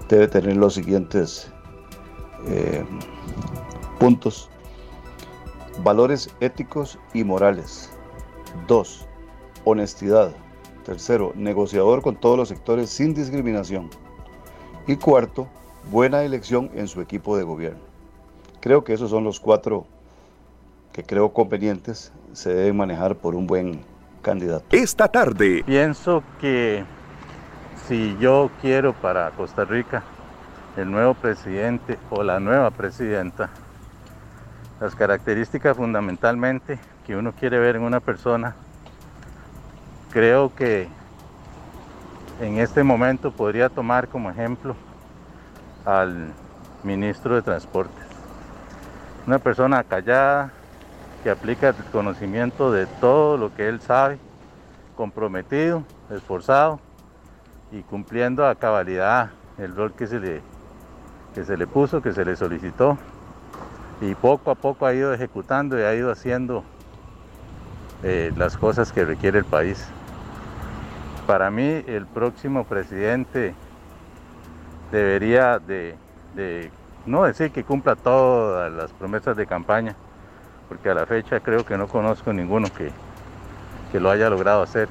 [0.10, 1.52] debe tener los siguientes
[2.48, 2.86] eh,
[4.00, 4.50] puntos.
[5.84, 7.90] Valores éticos y morales.
[8.68, 9.08] Dos,
[9.66, 10.34] honestidad.
[10.86, 13.90] Tercero, negociador con todos los sectores sin discriminación.
[14.86, 15.48] Y cuarto,
[15.92, 17.95] buena elección en su equipo de gobierno.
[18.66, 19.86] Creo que esos son los cuatro
[20.92, 23.82] que creo convenientes se deben manejar por un buen
[24.24, 24.66] candidato.
[24.72, 25.62] Esta tarde.
[25.68, 26.84] Pienso que
[27.88, 30.02] si yo quiero para Costa Rica
[30.78, 33.52] el nuevo presidente o la nueva presidenta,
[34.82, 38.56] las características fundamentalmente que uno quiere ver en una persona,
[40.10, 40.88] creo que
[42.42, 44.76] en este momento podría tomar como ejemplo
[45.86, 46.34] al
[46.84, 48.05] ministro de Transportes.
[49.28, 50.52] Una persona callada,
[51.24, 54.20] que aplica el conocimiento de todo lo que él sabe,
[54.96, 56.80] comprometido, esforzado
[57.72, 60.42] y cumpliendo a cabalidad el rol que se le,
[61.34, 63.00] que se le puso, que se le solicitó.
[64.00, 66.64] Y poco a poco ha ido ejecutando y ha ido haciendo
[68.04, 69.88] eh, las cosas que requiere el país.
[71.26, 73.56] Para mí el próximo presidente
[74.92, 75.98] debería de
[77.06, 79.96] no decir que cumpla todas las promesas de campaña,
[80.68, 82.92] porque a la fecha creo que no conozco ninguno que,
[84.00, 84.90] lo haya logrado hacer,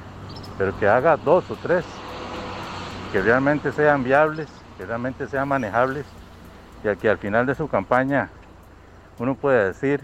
[0.57, 1.85] pero que haga dos o tres,
[3.11, 4.49] que realmente sean viables,
[4.79, 6.07] que realmente sean manejables,
[6.83, 8.31] y que al final de su campaña
[9.19, 10.01] uno pueda decir,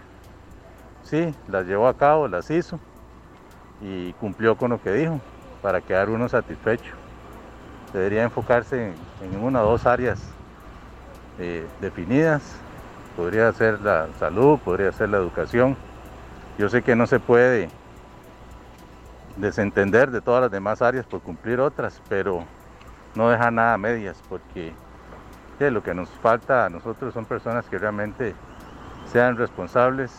[1.02, 2.78] sí, las llevó a cabo, las hizo
[3.80, 5.20] y cumplió con lo que dijo,
[5.60, 6.94] para quedar uno satisfecho.
[7.92, 10.22] Debería enfocarse en, una o dos áreas
[11.42, 12.42] eh, definidas
[13.16, 15.76] podría ser la salud, podría ser la educación.
[16.56, 17.68] Yo sé que no se puede
[19.36, 22.44] desentender de todas las demás áreas por cumplir otras, pero
[23.16, 24.72] no deja nada a medias, porque
[25.58, 28.34] lo que nos falta a nosotros son personas que realmente
[29.12, 30.10] sean responsables,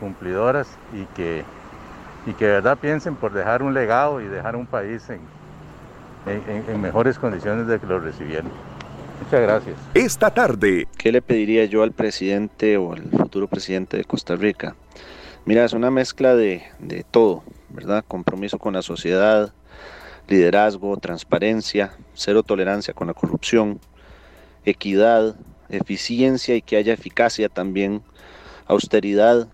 [0.00, 1.44] cumplidoras y que,
[2.26, 5.20] y que de verdad piensen por dejar un legado y dejar un país en,
[6.26, 8.50] en mejores condiciones de que lo recibieron.
[9.22, 9.76] Muchas gracias.
[9.94, 10.86] Esta tarde.
[10.98, 14.76] ¿Qué le pediría yo al presidente o al futuro presidente de Costa Rica?
[15.44, 18.04] Mira, es una mezcla de, de todo, ¿verdad?
[18.06, 19.52] Compromiso con la sociedad,
[20.28, 23.80] liderazgo, transparencia, cero tolerancia con la corrupción,
[24.64, 25.36] equidad,
[25.68, 28.02] eficiencia y que haya eficacia también,
[28.66, 29.48] austeridad,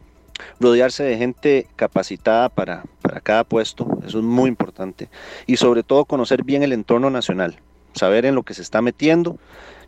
[0.61, 5.09] rodearse de gente capacitada para, para cada puesto, eso es muy importante,
[5.47, 7.61] y sobre todo conocer bien el entorno nacional,
[7.95, 9.39] saber en lo que se está metiendo,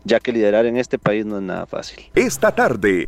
[0.03, 2.05] ya que liderar en este país no es nada fácil.
[2.13, 3.07] Esta tarde.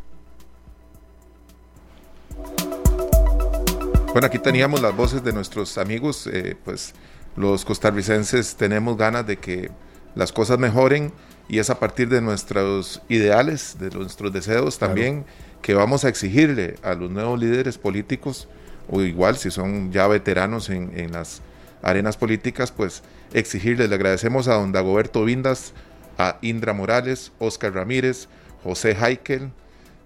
[4.13, 6.95] Bueno, aquí teníamos las voces de nuestros amigos, eh, pues
[7.36, 9.69] los costarricenses tenemos ganas de que
[10.15, 11.13] las cosas mejoren
[11.47, 15.25] y es a partir de nuestros ideales, de nuestros deseos también,
[15.62, 18.47] que vamos a exigirle a los nuevos líderes políticos,
[18.89, 21.41] o igual si son ya veteranos en, en las
[21.83, 25.73] arenas políticas, pues exigirles, le agradecemos a don Dagoberto Vindas,
[26.17, 28.27] a Indra Morales, Oscar Ramírez,
[28.63, 29.51] José Heikel,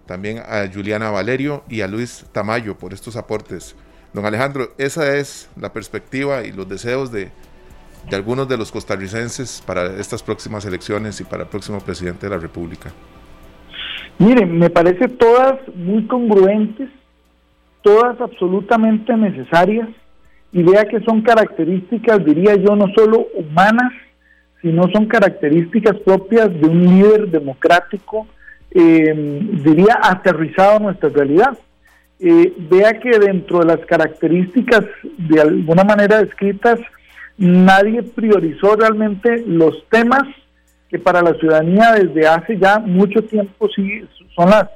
[0.05, 3.75] también a Juliana Valerio y a Luis Tamayo por estos aportes.
[4.13, 7.29] Don Alejandro, esa es la perspectiva y los deseos de,
[8.10, 12.36] de algunos de los costarricenses para estas próximas elecciones y para el próximo presidente de
[12.36, 12.91] la República.
[14.19, 16.89] Miren, me parece todas muy congruentes,
[17.81, 19.88] todas absolutamente necesarias
[20.51, 23.93] y vea que son características, diría yo, no solo humanas,
[24.61, 28.27] sino son características propias de un líder democrático,
[28.71, 31.57] eh, diría, aterrizado a nuestra realidad.
[32.23, 34.83] eh, vea que dentro de las características
[35.17, 36.79] de alguna manera descritas,
[37.37, 40.21] nadie priorizó realmente los temas
[40.87, 44.69] que para la ciudadanía desde hace ya mucho tiempo sí son las,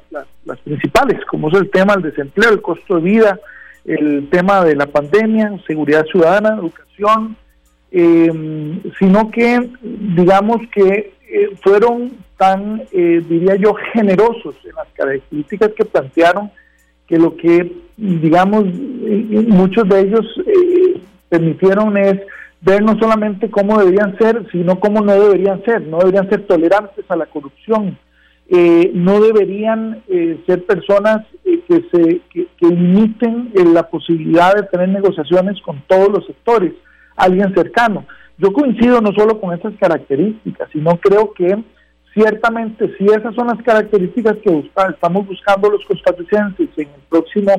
[0.45, 3.39] las, principales, como es el tema del desempleo, el costo de vida,
[3.85, 7.37] el tema de la pandemia, seguridad ciudadana, educación,
[7.91, 8.31] eh,
[8.99, 15.85] sino que digamos que eh, fueron tan, eh, diría yo, generosos en las características que
[15.85, 16.51] plantearon,
[17.07, 20.25] que lo que, digamos, muchos de ellos
[21.29, 22.19] permitieron es
[22.61, 25.83] ver no solamente cómo deberían ser, sino cómo no deberían ser.
[25.83, 27.97] No deberían ser tolerantes a la corrupción,
[28.49, 30.03] no deberían
[30.45, 36.25] ser personas que, se, que, que limiten la posibilidad de tener negociaciones con todos los
[36.25, 36.73] sectores,
[37.15, 38.05] alguien cercano.
[38.37, 41.57] Yo coincido no solo con esas características, sino creo que
[42.13, 47.51] ciertamente si esas son las características que estamos buscando los costarricenses en el próximo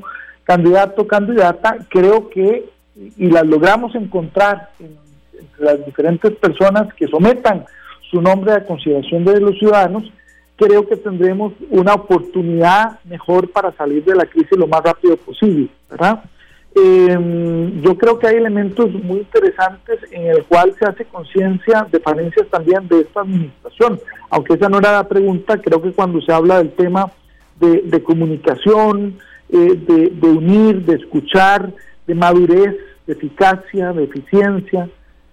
[0.44, 7.64] candidato o candidata, creo que, y las logramos encontrar entre las diferentes personas que sometan
[8.10, 10.04] su nombre a consideración de los ciudadanos,
[10.56, 15.68] creo que tendremos una oportunidad mejor para salir de la crisis lo más rápido posible,
[15.90, 16.24] ¿verdad?
[16.78, 22.00] Eh, yo creo que hay elementos muy interesantes en el cual se hace conciencia de
[22.00, 23.98] falencias también de esta administración.
[24.28, 27.10] Aunque esa no era la pregunta, creo que cuando se habla del tema
[27.58, 29.16] de, comunicación,
[29.48, 31.72] eh, de, unir, de escuchar,
[32.06, 34.90] de madurez, de eficacia, de eficiencia,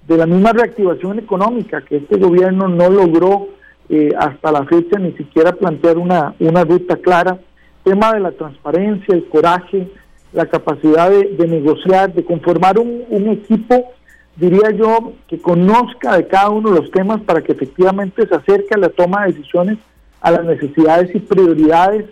[0.07, 3.49] de la misma reactivación económica que este gobierno no logró
[3.89, 7.37] eh, hasta la fecha ni siquiera plantear una, una ruta clara,
[7.83, 9.89] tema de la transparencia, el coraje,
[10.31, 13.91] la capacidad de, negociar, de conformar un, equipo,
[14.35, 18.73] diría yo, que conozca de cada uno de los temas para que efectivamente se acerque
[18.73, 19.77] a la toma de decisiones
[20.21, 22.05] a las necesidades y prioridades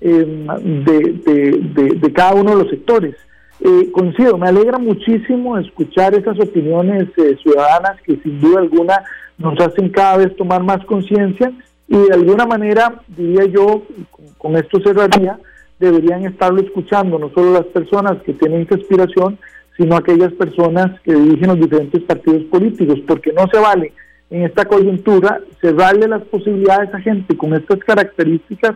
[0.00, 0.46] em,
[0.84, 3.16] de, cada uno de los sectores.
[3.60, 9.02] Eh, coincido, me alegra muchísimo escuchar esas opiniones eh, ciudadanas que sin duda alguna
[9.36, 11.52] nos hacen cada vez tomar más conciencia
[11.88, 15.38] y de alguna manera, diría yo, con, con esto cerraría,
[15.80, 19.38] deberían estarlo escuchando, no solo las personas que tienen esa aspiración,
[19.76, 23.92] sino aquellas personas que dirigen los diferentes partidos políticos, porque no se vale
[24.30, 28.72] en esta coyuntura cerrarle las posibilidades a gente con estas características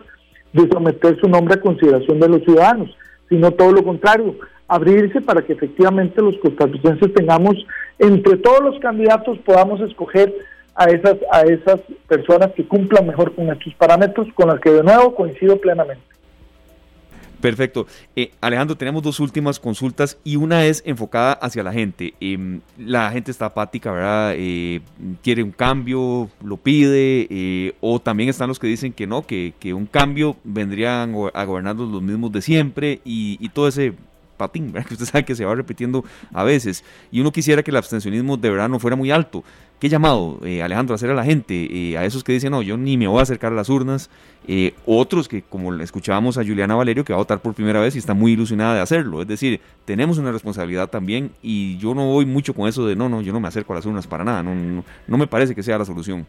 [0.53, 2.95] de someter su nombre a consideración de los ciudadanos,
[3.29, 4.35] sino todo lo contrario,
[4.73, 7.55] abrirse para que efectivamente los costarricenses tengamos,
[7.99, 10.33] entre todos los candidatos, podamos escoger
[10.75, 14.83] a esas, a esas personas que cumplan mejor con estos parámetros, con las que de
[14.83, 16.03] nuevo coincido plenamente.
[17.39, 17.87] Perfecto.
[18.15, 22.13] Eh, Alejandro, tenemos dos últimas consultas y una es enfocada hacia la gente.
[22.21, 24.33] Em, la gente está apática, ¿verdad?
[24.37, 24.79] Eh,
[25.21, 29.53] quiere un cambio, lo pide, eh, o también están los que dicen que no, que,
[29.73, 33.93] un cambio vendrían a gobernarnos los mismos de siempre y todo ese
[34.37, 36.83] patín, que usted sabe que se va repitiendo a veces.
[37.11, 39.43] Y uno quisiera que el abstencionismo de verdad no fuera muy alto.
[39.79, 41.67] ¿Qué llamado, eh, Alejandro, hacer a la gente?
[41.69, 44.09] Eh, a esos que dicen, no, yo ni me voy a acercar a las urnas.
[44.47, 47.93] Eh, otros que, como escuchábamos a Juliana Valerio, que va a votar por primera vez
[47.95, 49.21] y está muy ilusionada de hacerlo.
[49.21, 53.09] Es decir, tenemos una responsabilidad también y yo no voy mucho con eso de, no,
[53.09, 54.41] no, yo no me acerco a las urnas para nada.
[54.41, 56.25] No, no me parece que sea la solución.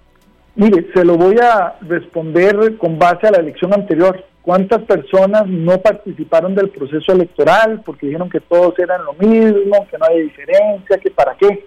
[0.57, 4.25] Mire, se lo voy a responder con base a la elección anterior.
[4.43, 9.99] ¿Cuántas personas no participaron del proceso electoral porque dijeron que todos eran lo mismo, que
[9.99, 11.65] no hay diferencia, que para qué?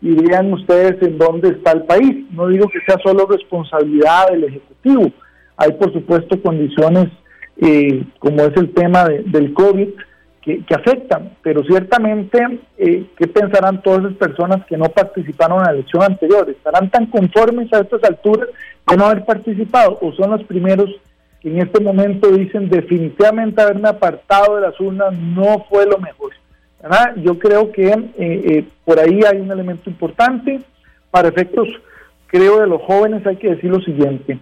[0.00, 2.26] y vean ustedes en dónde está el país.
[2.30, 5.10] No digo que sea solo responsabilidad del Ejecutivo,
[5.56, 7.08] hay por supuesto condiciones
[7.56, 9.88] eh, como es el tema del COVID
[10.56, 15.72] que, afectan, pero ciertamente, eh, ¿qué pensarán todas esas personas que no participaron en la
[15.72, 16.48] elección anterior?
[16.48, 18.48] ¿Estarán tan conformes a estas alturas
[18.88, 20.90] de no haber participado o son los primeros
[21.40, 26.32] que en este momento dicen definitivamente haberme apartado de las urnas no fue lo mejor?
[27.16, 30.60] Yo creo que eh, eh, por ahí hay un elemento importante.
[31.10, 31.68] Para efectos,
[32.26, 34.38] creo, de los jóvenes hay que decir lo siguiente.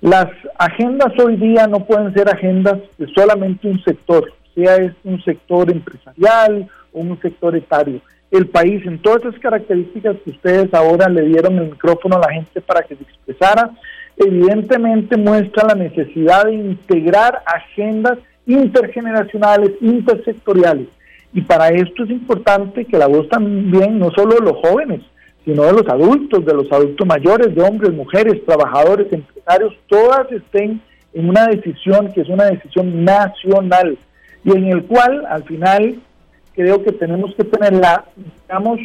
[0.00, 0.28] Las
[0.58, 5.70] agendas hoy día no pueden ser agendas de solamente un sector, sea es un sector
[5.70, 8.00] empresarial o un sector etario.
[8.30, 12.32] El país, en todas esas características que ustedes ahora le dieron el micrófono a la
[12.32, 13.70] gente para que se expresara,
[14.16, 20.88] evidentemente muestra la necesidad de integrar agendas intergeneracionales, intersectoriales.
[21.32, 25.02] Y para esto es importante que la voz también, no solo de los jóvenes,
[25.44, 30.80] sino de los adultos, de los adultos mayores, de hombres, mujeres, trabajadores, empresarios, todas estén
[31.12, 33.96] en una decisión que es una decisión nacional
[34.46, 36.00] y en el cual al final
[36.54, 38.04] creo que tenemos que tener la,
[38.46, 38.78] digamos,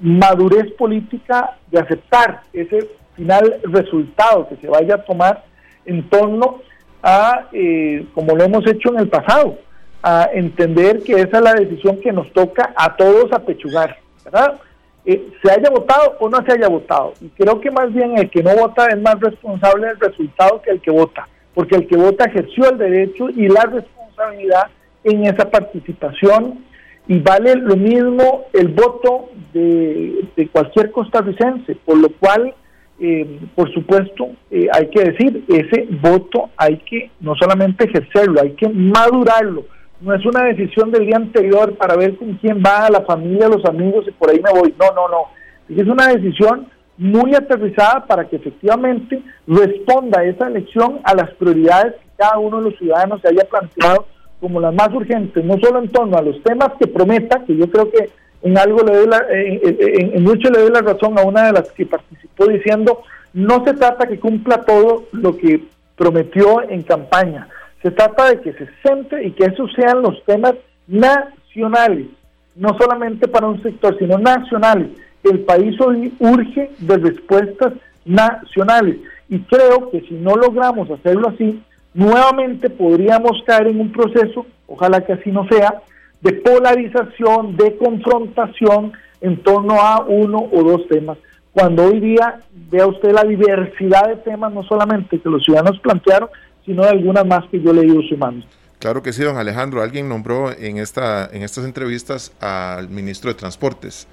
[0.00, 5.44] madurez política de aceptar ese final resultado que se vaya a tomar
[5.86, 6.58] en torno
[7.00, 9.58] a, eh, como lo hemos hecho en el pasado,
[10.02, 14.60] a entender que esa es la decisión que nos toca a todos apechugar, ¿verdad?
[15.06, 17.14] Eh, se haya votado o no se haya votado.
[17.20, 20.72] Y creo que más bien el que no vota es más responsable del resultado que
[20.72, 24.68] el que vota, porque el que vota ejerció el derecho y la responsabilidad
[25.10, 26.64] en esa participación
[27.08, 32.54] y vale lo mismo el voto de, cualquier costarricense, por lo cual,
[33.00, 38.52] eh, por supuesto, eh, hay que decir, ese voto hay que no solamente ejercerlo, hay
[38.52, 39.64] que madurarlo.
[40.00, 43.64] No es una decisión del día anterior para ver con quién va la familia, los
[43.64, 44.74] amigos y por ahí me voy.
[44.78, 45.80] No, no, no.
[45.80, 52.08] Es una decisión muy aterrizada para que efectivamente responda esa elección a las prioridades que
[52.18, 54.06] cada uno de los ciudadanos se haya planteado
[54.40, 57.68] como las más urgentes, no solo en torno a los temas que prometa, que yo
[57.70, 58.10] creo que
[58.42, 61.70] en algo le doy la, en, mucho le doy la razón a una de las
[61.72, 65.64] que participó diciendo, no se trata que cumpla todo lo que
[65.96, 67.48] prometió en campaña,
[67.82, 70.54] se trata de que se centre y que esos sean los temas
[70.86, 72.06] nacionales,
[72.54, 74.88] no solamente para un sector, sino nacionales.
[75.24, 77.72] El país hoy urge de respuestas
[78.04, 78.96] nacionales
[79.28, 81.60] y creo que si no logramos hacerlo así,
[81.94, 85.82] nuevamente podríamos caer en un proceso, ojalá que así no sea,
[86.20, 91.18] de polarización, de confrontación en torno a uno o dos temas.
[91.52, 96.28] Cuando hoy día vea usted la diversidad de temas, no solamente que los ciudadanos plantearon,
[96.64, 98.46] sino de algunas más que yo he leído sumando.
[98.78, 99.82] Claro que sí, don Alejandro.
[99.82, 104.06] Alguien nombró en, esta, en estas entrevistas al ministro de Transportes,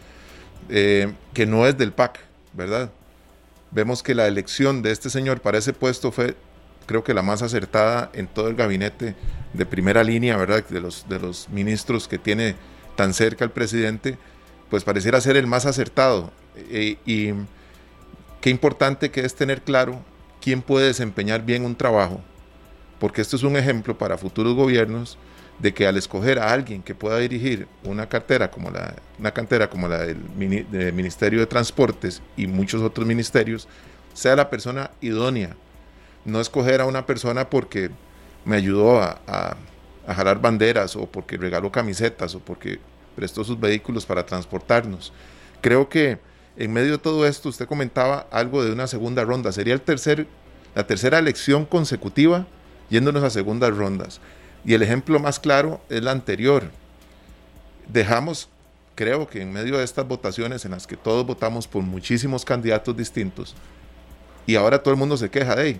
[0.69, 2.19] eh, que no es del PAC,
[2.53, 2.89] ¿verdad?
[3.69, 6.35] Vemos que la elección de este señor para ese puesto fue
[6.85, 9.15] creo que la más acertada en todo el gabinete
[9.53, 10.63] de primera línea, ¿verdad?
[10.67, 12.55] De los, de los ministros que tiene
[12.95, 14.17] tan cerca el presidente,
[14.69, 16.31] pues pareciera ser el más acertado.
[16.69, 17.33] E, y
[18.41, 19.99] qué importante que es tener claro
[20.41, 22.21] quién puede desempeñar bien un trabajo,
[22.99, 25.17] porque esto es un ejemplo para futuros gobiernos
[25.59, 29.69] de que al escoger a alguien que pueda dirigir una cartera como la, una cantera
[29.69, 30.19] como la del,
[30.69, 33.67] del Ministerio de Transportes y muchos otros ministerios,
[34.13, 35.55] sea la persona idónea
[36.25, 37.91] no escoger a una persona porque
[38.43, 39.55] me ayudó a,
[40.07, 42.79] jalar banderas o porque regaló camisetas o porque
[43.15, 45.13] prestó sus vehículos para transportarnos.
[45.61, 46.19] Creo que
[46.57, 49.51] en medio de todo esto usted comentaba algo de una segunda ronda.
[49.51, 50.27] Sería el tercer,
[50.75, 52.45] la tercera elección consecutiva
[52.89, 54.19] yéndonos a segundas rondas.
[54.63, 56.69] Y el ejemplo más claro es la anterior.
[57.87, 58.49] Dejamos,
[58.95, 62.95] creo que en medio de estas votaciones en las que todos votamos por muchísimos candidatos
[62.95, 63.55] distintos,
[64.47, 65.79] y ahora todo el mundo se queja de,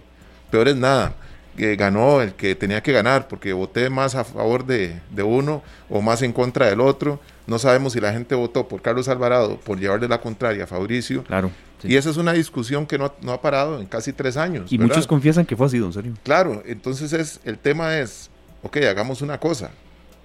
[0.56, 1.14] peor es nada.
[1.58, 6.22] ganó el que tenía que ganar, porque voté más a favor de, uno o más
[6.22, 7.20] en contra del otro.
[7.46, 11.24] No sabemos si la gente votó por Carlos Alvarado por llevarle la contraria a Fabricio.
[11.24, 11.52] Claro.
[11.84, 14.72] Y esa es una discusión que no, ha parado en casi tres años.
[14.72, 16.14] Y muchos confiesan que fue así, don serio.
[16.24, 18.30] Claro, entonces es, el tema es,
[18.64, 19.72] ok, hagamos una cosa,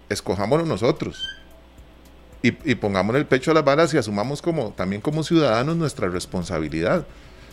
[0.09, 1.27] escojámonos nosotros.
[2.43, 6.09] Y, y pongamos el pecho a las balas y asumamos como, también como ciudadanos nuestra
[6.09, 7.05] responsabilidad.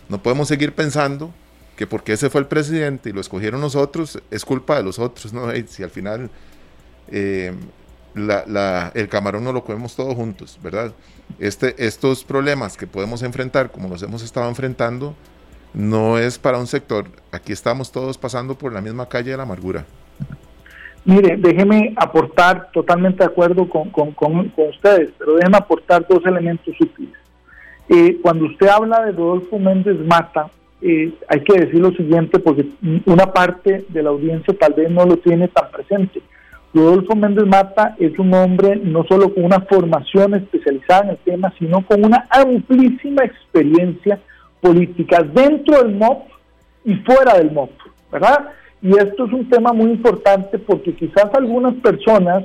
[0.09, 1.34] No podemos seguir pensando
[1.78, 5.32] que porque ese fue el presidente y lo escogieron nosotros, es culpa de los otros,
[5.32, 5.49] ¿no?
[5.67, 6.30] si al final
[7.09, 7.53] eh,
[8.15, 10.91] el camarón no lo comemos todos juntos, ¿verdad?
[11.39, 15.13] Este, estos problemas que podemos enfrentar, como los hemos estado enfrentando,
[15.73, 17.05] no es para un sector.
[17.32, 19.86] Aquí estamos todos pasando por la misma calle de la amargura.
[21.05, 27.13] Mire, déjeme aportar, totalmente de acuerdo con, ustedes, pero déjeme aportar dos elementos útiles.
[27.88, 30.49] Eh, cuando usted habla de Rodolfo Méndez Mata,
[30.82, 32.65] eh, hay que decir lo siguiente, porque
[33.05, 36.21] una parte de la audiencia tal vez no lo tiene tan presente.
[36.73, 41.53] Rodolfo Méndez Mata es un hombre no solo con una formación especializada en el tema,
[41.57, 44.19] sino con una amplísima experiencia
[44.61, 46.28] política dentro del MOP
[46.86, 47.71] y fuera del MOP,
[48.11, 48.49] ¿verdad?
[48.82, 52.43] Y esto es un tema muy importante porque quizás algunas personas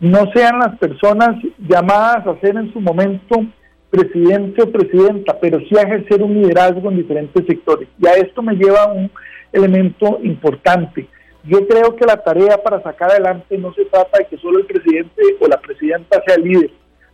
[0.00, 3.44] no sean las personas llamadas a ser en su momento
[3.90, 7.88] presidente o presidenta, pero sí a ejercer un liderazgo en diferentes sectores.
[8.00, 9.10] Y a esto me lleva un
[9.52, 11.08] elemento importante.
[11.44, 14.66] Yo creo que la tarea para sacar adelante no se trata de que solo el
[14.66, 16.70] presidente o la presidenta sea líder.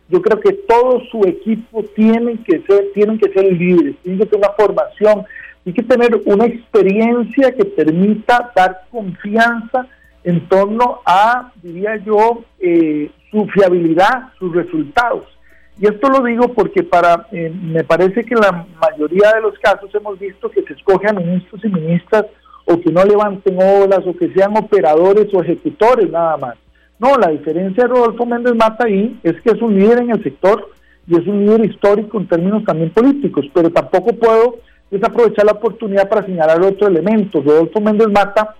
[0.09, 4.25] Yo creo que todo su equipo tiene que ser, tienen que ser líderes, tienen que
[4.25, 5.23] tener una formación,
[5.63, 9.87] tienen que tener una experiencia que permita dar confianza
[10.23, 15.25] en torno a, diría yo, eh, su fiabilidad, sus resultados.
[15.77, 19.93] Y esto lo digo porque para eh, me parece que la mayoría de los casos
[19.93, 22.25] hemos visto que se escoge a ministros y ministras
[22.65, 26.55] o que no levanten olas o que sean operadores o ejecutores nada más.
[26.97, 30.23] No, la diferencia de Rodolfo Méndez Mata ahí es que es un líder en el
[30.23, 30.71] sector
[31.07, 34.59] y es un líder histórico en términos también políticos, pero tampoco puedo
[34.89, 37.41] desaprovechar la oportunidad para señalar otro elemento.
[37.41, 38.55] Rodolfo Méndez Mata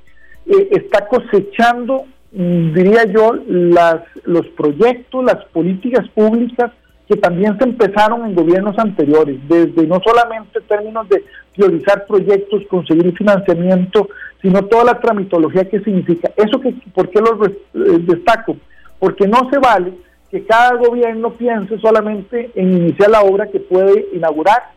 [0.45, 2.03] eh, está cosechando
[2.33, 6.71] mm, diría yo, las, los proyectos, las políticas públicas
[7.07, 11.23] que también se empezaron en gobiernos anteriores, desde no solamente términos de
[11.55, 14.09] priorizar proyectos, conseguir financiamiento,
[14.41, 16.31] sino toda la tramitología que significa.
[16.35, 18.57] ¿Eso que, por qué lo eh, destaco?
[18.99, 19.93] Porque no se vale
[20.31, 24.71] que cada gobierno piense solamente en iniciar la obra que puede inaugurar.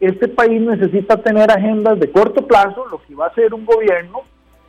[0.00, 4.20] Este país necesita tener agendas de corto plazo, lo que va a hacer un gobierno,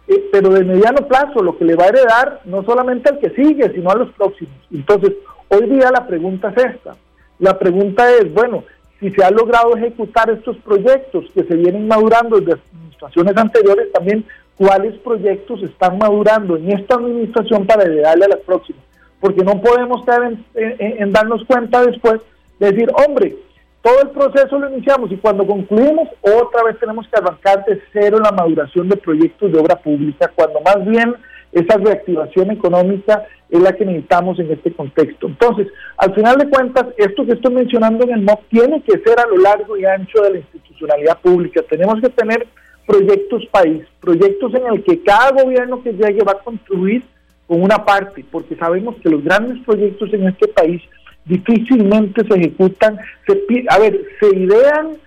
[0.08, 3.30] eh, pero de mediano plazo, lo que le va a heredar no solamente al que
[3.32, 4.56] sigue, sino a los próximos.
[4.72, 5.14] Entonces,
[5.50, 6.96] hoy día la pregunta es esta.
[7.40, 8.64] La pregunta es, bueno,
[9.00, 14.26] si se ha logrado ejecutar estos proyectos que se vienen madurando desde administraciones anteriores, también
[14.58, 18.90] cuáles proyectos están madurando en esta administración para heredarle a las próximas
[19.20, 20.22] porque no podemos estar
[20.56, 22.22] en, darnos cuenta después
[22.60, 23.36] de decir, hombre,
[23.82, 28.20] todo el proceso lo iniciamos y cuando concluimos, otra vez tenemos que arrancar de cero
[28.20, 31.16] la maduración de proyectos de obra pública, cuando más bien
[31.52, 35.28] esa reactivación económica es la que necesitamos en este contexto.
[35.28, 39.20] Entonces, al final de cuentas, esto que estoy mencionando en el MOP tiene que ser
[39.20, 41.62] a lo largo y ancho de la institucionalidad pública.
[41.68, 42.48] Tenemos que tener
[42.86, 47.04] proyectos país, proyectos en el que cada gobierno que llegue va a contribuir
[47.48, 50.82] con una parte, porque sabemos que los grandes proyectos en este país
[51.26, 52.98] difícilmente se ejecutan,
[53.28, 54.98] se, a ver, se idean,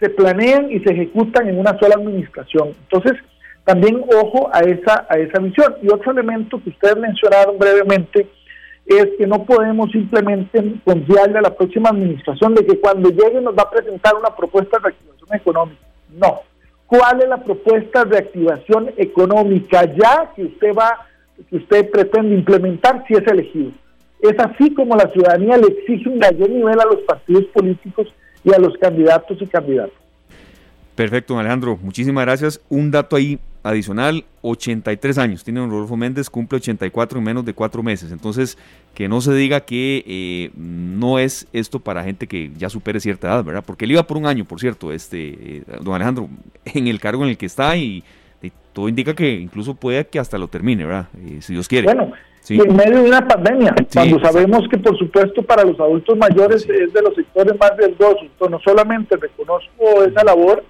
[0.00, 2.70] se planean y se ejecutan en una sola administración.
[2.82, 3.20] Entonces,
[3.64, 5.76] también ojo a esa, a esa visión.
[5.82, 8.28] Y otro elemento que ustedes mencionaron brevemente
[8.86, 13.56] es que no podemos simplemente confiarle a la próxima administración de que cuando llegue nos
[13.56, 15.82] va a presentar una propuesta de reactivación económica.
[16.10, 16.40] No.
[16.86, 21.06] ¿Cuál es la propuesta de reactivación económica ya que usted va
[21.48, 23.70] que usted pretende implementar si es elegido.
[24.20, 28.08] Es así como la ciudadanía le exige un mayor nivel a los partidos políticos
[28.44, 30.01] y a los candidatos y candidatas.
[30.94, 31.78] Perfecto, Alejandro.
[31.82, 32.60] Muchísimas gracias.
[32.68, 37.54] Un dato ahí adicional, 83 años tiene don Rodolfo Méndez, cumple 84 en menos de
[37.54, 38.10] cuatro meses.
[38.10, 38.58] Entonces,
[38.94, 43.28] que no se diga que eh, no es esto para gente que ya supere cierta
[43.28, 43.62] edad, ¿verdad?
[43.64, 46.28] Porque él iba por un año, por cierto, este, eh, don Alejandro,
[46.64, 48.02] en el cargo en el que está y
[48.72, 51.08] todo indica que incluso puede que hasta lo termine, ¿verdad?
[51.18, 51.84] Eh, si Dios quiere.
[51.84, 52.12] Bueno,
[52.48, 56.68] y en medio de una pandemia, cuando sabemos que por supuesto para los adultos mayores
[56.68, 60.64] es de los sectores más riesgosos, no solamente reconozco esa labor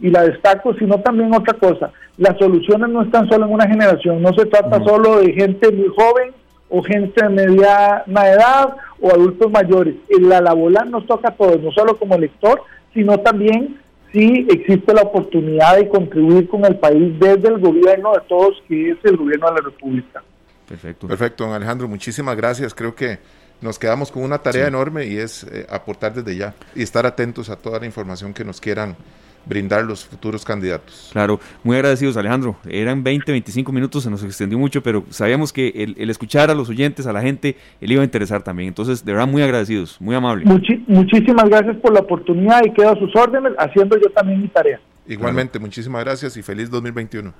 [0.00, 4.22] y la destaco, sino también otra cosa, las soluciones no están solo en una generación,
[4.22, 6.32] no se trata solo de gente muy joven
[6.68, 11.70] o gente de mediana edad o adultos mayores, la labor nos toca a todos, no
[11.72, 13.78] solo como elector, sino también
[14.12, 18.90] sí existe la oportunidad de contribuir con el país desde el gobierno de todos, que
[18.90, 20.22] es el gobierno de la República.
[20.68, 21.06] Perfecto.
[21.06, 22.74] Perfecto, don Alejandro, muchísimas gracias.
[22.74, 23.18] Creo que
[23.60, 27.50] nos quedamos con una tarea enorme y es eh, aportar desde ya y estar atentos
[27.50, 28.96] a toda la información que nos quieran
[29.48, 31.10] brindar los futuros candidatos.
[31.12, 32.56] Claro, muy agradecidos Alejandro.
[32.68, 36.68] Eran 20, 25 minutos, se nos extendió mucho, pero sabíamos que el, escuchar a los
[36.68, 38.68] oyentes, a la gente, le iba a interesar también.
[38.68, 40.44] Entonces, de verdad, muy agradecidos, muy amable.
[40.86, 44.80] muchísimas gracias por la oportunidad y quedo a sus órdenes, haciendo yo también mi tarea.
[45.06, 47.32] Igualmente, muchísimas gracias y feliz 2021.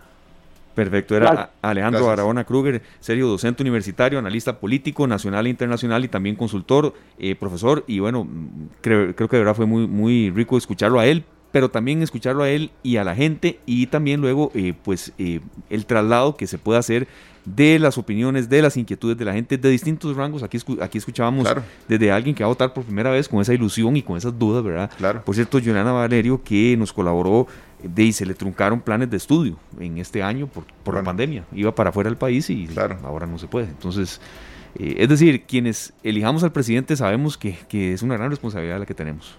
[0.78, 6.36] Perfecto, era Alejandro Barahona Kruger, serio docente universitario, analista político, nacional e internacional y también
[6.36, 7.82] consultor, eh, profesor.
[7.88, 8.28] Y bueno,
[8.80, 12.42] creo, creo que de verdad fue muy, muy rico escucharlo a él, pero también escucharlo
[12.42, 15.40] a él y a la gente y también luego eh, pues eh,
[15.70, 17.08] el traslado que se puede hacer
[17.44, 20.42] de las opiniones, de las inquietudes de la gente de distintos rangos.
[20.42, 21.48] Aquí, aquí escuchábamos
[21.88, 24.38] desde alguien que va a votar por primera vez con esa ilusión y con esas
[24.38, 24.90] dudas, ¿verdad?
[24.98, 25.22] Claro.
[25.24, 27.46] Por cierto, Juliana Valerio que nos colaboró
[27.82, 31.44] de y se le truncaron planes de estudio en este año por, por la pandemia.
[31.52, 32.68] Iba para afuera del país y
[33.02, 33.68] ahora no se puede.
[33.68, 34.20] Entonces,
[34.78, 38.86] eh, es decir, quienes elijamos al presidente sabemos que, que es una gran responsabilidad la
[38.86, 39.38] que tenemos.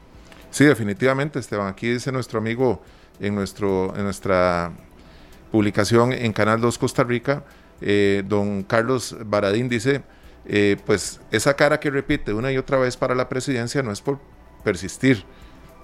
[0.52, 1.68] Sí, definitivamente, Esteban.
[1.68, 2.82] Aquí dice nuestro amigo
[3.20, 4.72] en, nuestro, en nuestra
[5.52, 7.44] publicación en Canal 2 Costa Rica,
[7.82, 10.04] eh, don Carlos Baradín dice,
[10.46, 14.02] eh, pues esa cara que repite una y otra vez para la presidencia no es
[14.02, 14.20] por
[14.64, 15.24] persistir.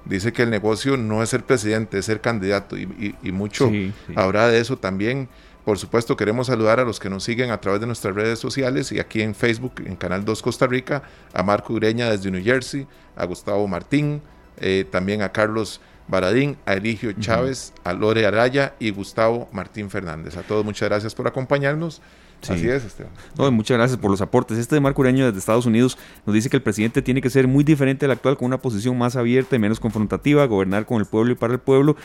[0.05, 3.72] Dice que el negocio no es ser presidente, es ser candidato y, mucho
[4.16, 5.30] habrá de eso también.
[5.63, 8.91] Por supuesto, queremos saludar a los que nos siguen a través de nuestras redes sociales
[8.91, 11.01] y aquí en Facebook, en Canal 2 Costa Rica,
[11.34, 12.86] a Marco Ureña desde New Jersey,
[13.16, 14.22] a Gustavo Martín,
[14.60, 20.38] eh, también a Carlos Baradín, a Eligio Chávez, a Lore Araya y Gustavo Martín Fernández.
[20.38, 22.01] A todos muchas gracias por acompañarnos.
[22.47, 23.11] Así es, Esteban.
[23.38, 24.57] No, muchas gracias por los aportes.
[24.57, 27.47] Este de Marco Ureño desde Estados Unidos nos dice que el presidente tiene que ser
[27.47, 31.05] muy diferente al actual, con una posición más abierta y menos confrontativa, gobernar con el
[31.07, 31.95] pueblo y para el pueblo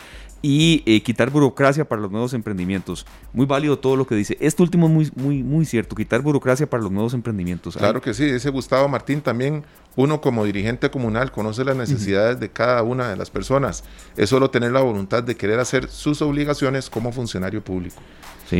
[0.42, 3.06] y eh, quitar burocracia para los nuevos emprendimientos.
[3.32, 4.36] Muy válido todo lo que dice.
[4.40, 7.76] Esto último es muy, muy, muy cierto, quitar burocracia para los nuevos emprendimientos.
[7.76, 9.64] Claro que sí, dice Gustavo Martín también,
[9.96, 13.84] uno como dirigente comunal conoce las necesidades de cada una de las personas.
[14.16, 18.00] Es solo tener la voluntad de querer hacer sus obligaciones como funcionario público.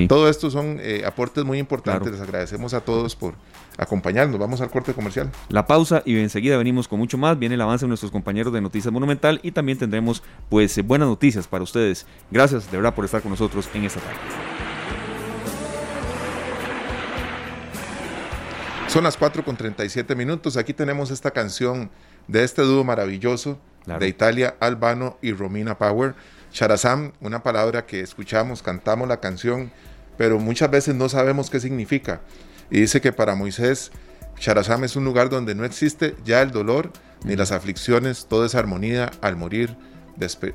[0.09, 2.13] Todo esto son eh, aportes muy importantes.
[2.13, 3.35] Les agradecemos a todos por
[3.77, 4.39] acompañarnos.
[4.39, 5.31] Vamos al corte comercial.
[5.49, 7.39] La pausa y enseguida venimos con mucho más.
[7.39, 11.09] Viene el avance de nuestros compañeros de Noticias Monumental y también tendremos pues eh, buenas
[11.09, 12.07] noticias para ustedes.
[12.31, 14.19] Gracias de verdad por estar con nosotros en esta tarde.
[18.89, 20.57] Son las 4 con 37 minutos.
[20.57, 21.91] Aquí tenemos esta canción
[22.27, 26.15] de este dúo maravilloso de Italia, Albano y Romina Power.
[26.53, 29.71] Charazam, una palabra que escuchamos, cantamos la canción,
[30.17, 32.21] pero muchas veces no sabemos qué significa.
[32.71, 33.91] Y dice que para Moisés,
[34.39, 36.93] Charazam es un lugar donde no existe ya el dolor
[37.25, 39.77] ni las aflicciones, toda esa armonía al morir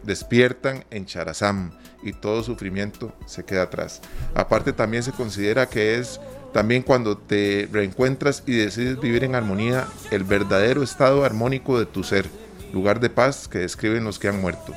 [0.04, 1.72] despiertan en Charazam
[2.04, 4.02] y todo sufrimiento se queda atrás.
[4.36, 6.20] Aparte también se considera que es
[6.54, 12.04] también cuando te reencuentras y decides vivir en armonía el verdadero estado armónico de tu
[12.04, 12.28] ser,
[12.74, 14.74] lugar de paz que describen los que han muerto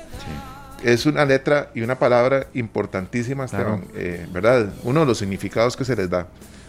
[0.82, 3.46] es una letra y una palabra importantísima,
[3.94, 4.68] eh, ¿verdad?
[4.84, 6.26] Uno de los significados que se les da.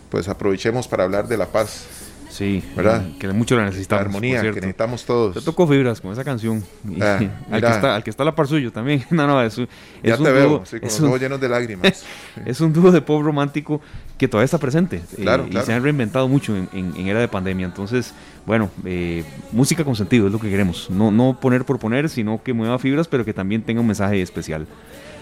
[0.10, 1.86] Pues aprovechemos para hablar de la paz.
[2.30, 3.06] Sí, ¿verdad?
[3.20, 4.04] Que mucho la necesitamos.
[4.04, 5.34] La armonía, que necesitamos todos.
[5.34, 6.64] Te tocó fibras con esa canción.
[7.02, 7.20] Ah,
[7.52, 9.04] al, que está, al que está la par suyo también.
[9.10, 9.58] no, no, es,
[10.04, 12.06] ya te veo, con los ojos llenos de lágrimas.
[12.46, 13.82] es un dúo de pop romántico
[14.18, 15.02] que todavía está presente.
[15.16, 17.66] Claro, y se han reinventado mucho en, en, era de pandemia.
[17.66, 18.14] Entonces,
[18.46, 20.90] bueno, eh, música con sentido es lo que queremos.
[20.90, 24.22] No, no poner por poner, sino que mueva fibras, pero que también tenga un mensaje
[24.22, 24.68] especial.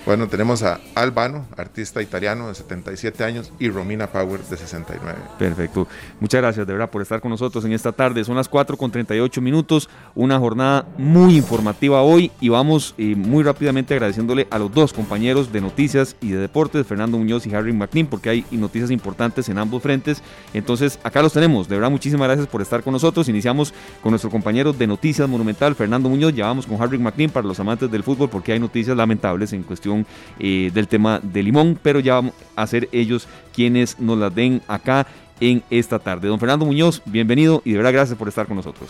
[0.08, 5.20] Bueno, tenemos a Albano, artista italiano de 77 años, y Romina Power de 69.
[5.38, 5.86] Perfecto.
[6.22, 8.24] Muchas gracias de verdad por estar con nosotros en esta tarde.
[8.24, 13.44] Son las 4 con 38 minutos, una jornada muy informativa hoy y vamos eh, muy
[13.44, 17.74] rápidamente agradeciéndole a los dos compañeros de noticias y de deportes, Fernando Muñoz y Harry
[17.74, 20.24] McLean, porque hay noticias importantes en ambos frentes.
[20.54, 21.68] Entonces, acá los tenemos.
[21.68, 23.28] De verdad, muchísimas gracias por estar con nosotros.
[23.28, 26.34] Iniciamos con nuestro compañero de Noticias Monumental, Fernando Muñoz.
[26.34, 29.64] Ya vamos con Harry McLean para los amantes del fútbol, porque hay noticias lamentables en
[29.64, 29.97] cuestión
[30.40, 34.62] eh, del tema de Limón, pero ya vamos a ser ellos quienes nos las den
[34.68, 35.08] acá
[35.40, 36.28] en esta tarde.
[36.28, 38.90] Don Fernando Muñoz, bienvenido y de verdad gracias por estar con nosotros.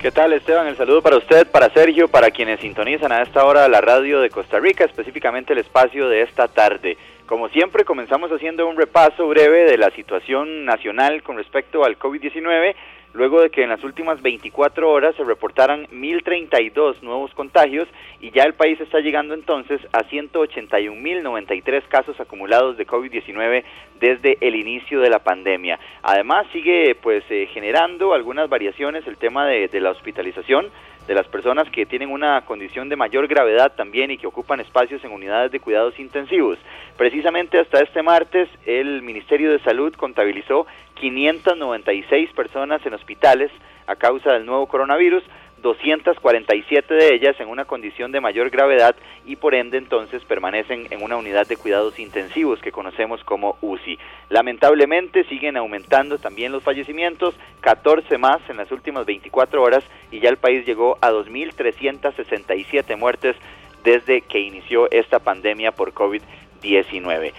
[0.00, 0.66] ¿Qué tal Esteban?
[0.66, 4.30] El saludo para usted, para Sergio, para quienes sintonizan a esta hora la radio de
[4.30, 6.96] Costa Rica, específicamente el espacio de esta tarde.
[7.26, 12.74] Como siempre, comenzamos haciendo un repaso breve de la situación nacional con respecto al COVID-19
[13.12, 17.88] luego de que en las últimas 24 horas se reportaran 1.032 nuevos contagios
[18.20, 23.64] y ya el país está llegando entonces a 181.093 casos acumulados de COVID-19
[23.98, 25.78] desde el inicio de la pandemia.
[26.02, 30.68] Además sigue pues eh, generando algunas variaciones el tema de, de la hospitalización
[31.10, 35.02] de las personas que tienen una condición de mayor gravedad también y que ocupan espacios
[35.02, 36.56] en unidades de cuidados intensivos.
[36.96, 43.50] Precisamente hasta este martes el Ministerio de Salud contabilizó 596 personas en hospitales
[43.88, 45.24] a causa del nuevo coronavirus,
[45.62, 48.94] 247 de ellas en una condición de mayor gravedad
[49.26, 53.98] y por ende entonces permanecen en una unidad de cuidados intensivos que conocemos como UCI.
[54.28, 60.28] Lamentablemente siguen aumentando también los fallecimientos, 14 más en las últimas 24 horas y ya
[60.28, 63.36] el país llegó a 2.367 muertes
[63.84, 67.32] desde que inició esta pandemia por COVID-19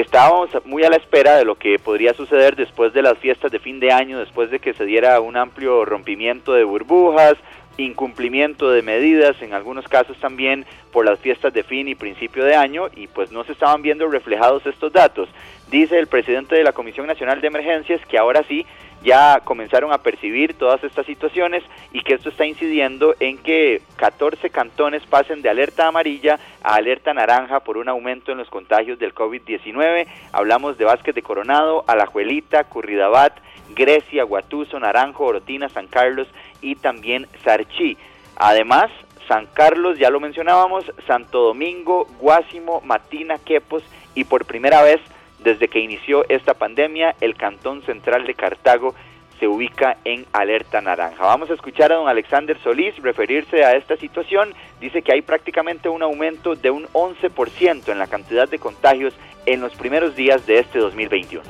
[0.00, 3.58] estábamos muy a la espera de lo que podría suceder después de las fiestas de
[3.58, 7.34] fin de año, después de que se diera un amplio rompimiento de burbujas,
[7.78, 12.54] incumplimiento de medidas, en algunos casos también por las fiestas de fin y principio de
[12.54, 15.28] año, y pues no se estaban viendo reflejados estos datos.
[15.70, 18.66] Dice el presidente de la Comisión Nacional de Emergencias que ahora sí
[19.02, 21.62] ya comenzaron a percibir todas estas situaciones
[21.92, 27.14] y que esto está incidiendo en que 14 cantones pasen de alerta amarilla a alerta
[27.14, 30.06] naranja por un aumento en los contagios del COVID-19.
[30.32, 33.38] Hablamos de Vázquez de Coronado, Alajuelita, Curridabat,
[33.70, 36.26] Grecia, Guatuso, Naranjo, Orotina, San Carlos
[36.60, 37.96] y también Sarchí.
[38.36, 38.90] Además,
[39.26, 43.82] San Carlos, ya lo mencionábamos, Santo Domingo, Guásimo, Matina, Quepos
[44.14, 45.00] y por primera vez
[45.38, 48.94] desde que inició esta pandemia, el Cantón Central de Cartago
[49.38, 51.24] se ubica en alerta naranja.
[51.24, 54.52] Vamos a escuchar a don Alexander Solís referirse a esta situación.
[54.80, 59.14] Dice que hay prácticamente un aumento de un 11% en la cantidad de contagios
[59.46, 61.42] en los primeros días de este 2021.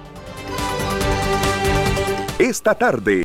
[2.39, 3.25] Esta tarde.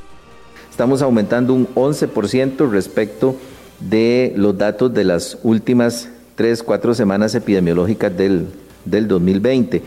[0.74, 3.36] Estamos aumentando un 11% respecto
[3.80, 8.48] de los datos de las últimas 3, 4 semanas epidemiológicas del,
[8.84, 9.84] del 2020.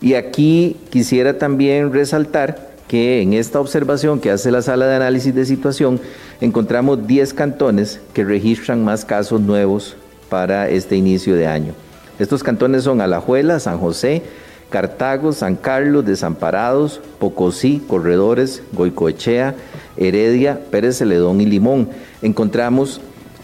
[0.00, 5.32] Y aquí quisiera también resaltar que en esta observación que hace la sala de análisis
[5.32, 6.00] de situación
[6.40, 9.94] encontramos 10 cantones que registran más casos nuevos
[10.30, 11.74] para este inicio de año.
[12.18, 14.24] Estos cantones son Alajuela, San José,
[14.68, 19.54] Cartago, San Carlos, Desamparados, Pocosí, Corredores, Goicoechea,
[19.96, 21.88] Heredia, Pérez Celedón y Limón.
[22.22, 23.00] Encontramos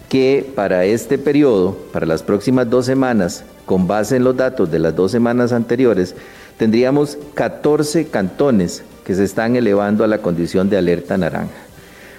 [0.08, 4.80] que para este periodo, para las próximas dos semanas, con base en los datos de
[4.80, 6.16] las dos semanas anteriores,
[6.58, 11.54] tendríamos 14 cantones que se están elevando a la condición de alerta naranja.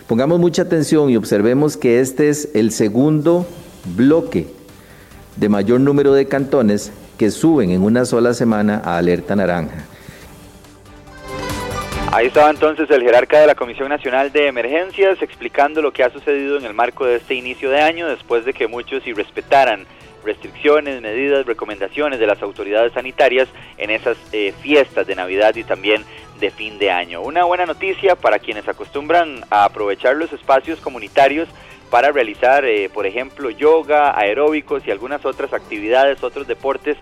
[0.07, 3.45] Pongamos mucha atención y observemos que este es el segundo
[3.95, 4.47] bloque
[5.37, 9.85] de mayor número de cantones que suben en una sola semana a alerta naranja.
[12.13, 16.09] Ahí estaba entonces el jerarca de la Comisión Nacional de Emergencias explicando lo que ha
[16.09, 19.85] sucedido en el marco de este inicio de año después de que muchos irrespetaran
[20.25, 23.47] restricciones, medidas, recomendaciones de las autoridades sanitarias
[23.77, 26.03] en esas eh, fiestas de Navidad y también
[26.41, 27.21] de fin de año.
[27.21, 31.47] Una buena noticia para quienes acostumbran a aprovechar los espacios comunitarios
[31.89, 36.97] para realizar, eh, por ejemplo, yoga, aeróbicos y algunas otras actividades, otros deportes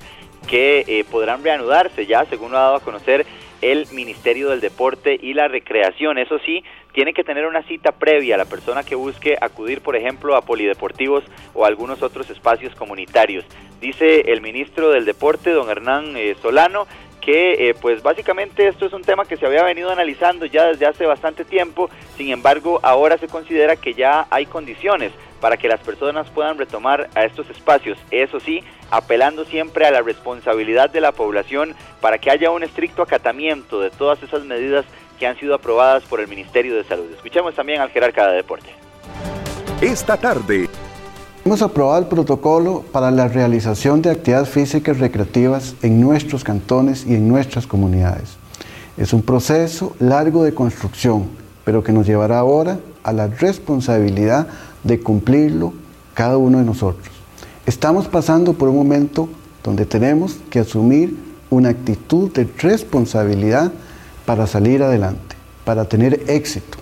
[0.47, 3.25] que eh, podrán reanudarse ya, según lo ha dado a conocer
[3.61, 6.17] el Ministerio del Deporte y la Recreación.
[6.17, 9.95] Eso sí, tiene que tener una cita previa a la persona que busque acudir, por
[9.95, 13.45] ejemplo, a polideportivos o algunos otros espacios comunitarios.
[13.79, 16.87] Dice el ministro del Deporte, don Hernán eh, Solano,
[17.21, 20.85] que eh, pues básicamente esto es un tema que se había venido analizando ya desde
[20.85, 25.79] hace bastante tiempo, sin embargo ahora se considera que ya hay condiciones para que las
[25.79, 31.11] personas puedan retomar a estos espacios, eso sí, apelando siempre a la responsabilidad de la
[31.11, 34.85] población para que haya un estricto acatamiento de todas esas medidas
[35.19, 37.11] que han sido aprobadas por el Ministerio de Salud.
[37.13, 38.69] Escuchemos también al jerarca de deporte.
[39.81, 40.67] Esta tarde.
[41.45, 47.15] Hemos aprobado el protocolo para la realización de actividades físicas recreativas en nuestros cantones y
[47.15, 48.37] en nuestras comunidades.
[48.97, 51.29] Es un proceso largo de construcción,
[51.63, 54.47] pero que nos llevará ahora a la responsabilidad
[54.83, 55.73] de cumplirlo
[56.13, 57.07] cada uno de nosotros.
[57.65, 59.29] Estamos pasando por un momento
[59.63, 61.15] donde tenemos que asumir
[61.49, 63.71] una actitud de responsabilidad
[64.25, 66.77] para salir adelante, para tener éxito.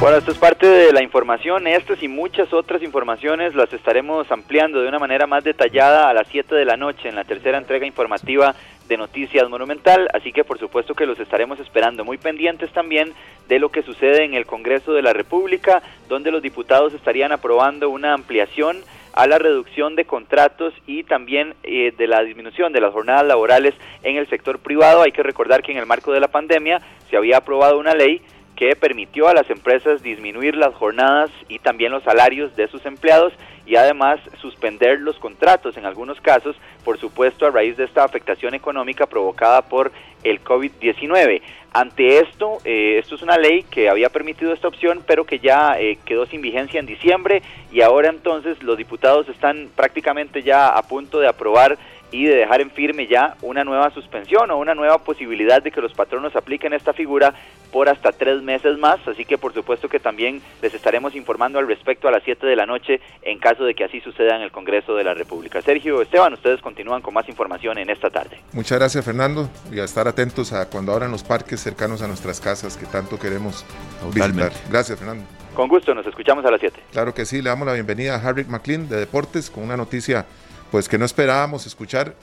[0.00, 1.66] Bueno, esto es parte de la información.
[1.66, 6.26] Estas y muchas otras informaciones las estaremos ampliando de una manera más detallada a las
[6.30, 8.54] 7 de la noche en la tercera entrega informativa
[8.88, 13.12] de Noticias Monumental, así que por supuesto que los estaremos esperando muy pendientes también
[13.48, 17.90] de lo que sucede en el Congreso de la República, donde los diputados estarían aprobando
[17.90, 18.82] una ampliación
[19.14, 23.74] a la reducción de contratos y también eh, de la disminución de las jornadas laborales
[24.02, 25.02] en el sector privado.
[25.02, 28.20] Hay que recordar que en el marco de la pandemia se había aprobado una ley
[28.56, 33.32] que permitió a las empresas disminuir las jornadas y también los salarios de sus empleados
[33.66, 38.54] y además suspender los contratos en algunos casos, por supuesto a raíz de esta afectación
[38.54, 39.92] económica provocada por
[40.22, 41.40] el COVID-19.
[41.72, 45.76] Ante esto, eh, esto es una ley que había permitido esta opción, pero que ya
[45.78, 47.42] eh, quedó sin vigencia en diciembre
[47.72, 51.76] y ahora entonces los diputados están prácticamente ya a punto de aprobar
[52.14, 55.80] y de dejar en firme ya una nueva suspensión o una nueva posibilidad de que
[55.80, 57.34] los patronos apliquen esta figura
[57.72, 61.66] por hasta tres meses más, así que por supuesto que también les estaremos informando al
[61.66, 64.52] respecto a las 7 de la noche en caso de que así suceda en el
[64.52, 65.60] Congreso de la República.
[65.60, 68.38] Sergio Esteban, ustedes continúan con más información en esta tarde.
[68.52, 72.40] Muchas gracias Fernando y a estar atentos a cuando abran los parques cercanos a nuestras
[72.40, 73.66] casas que tanto queremos
[74.14, 74.52] visitar.
[74.70, 75.24] Gracias Fernando.
[75.56, 76.80] Con gusto, nos escuchamos a las 7.
[76.92, 80.26] Claro que sí, le damos la bienvenida a Harry McLean de Deportes con una noticia
[80.70, 82.14] pues que no esperábamos escuchar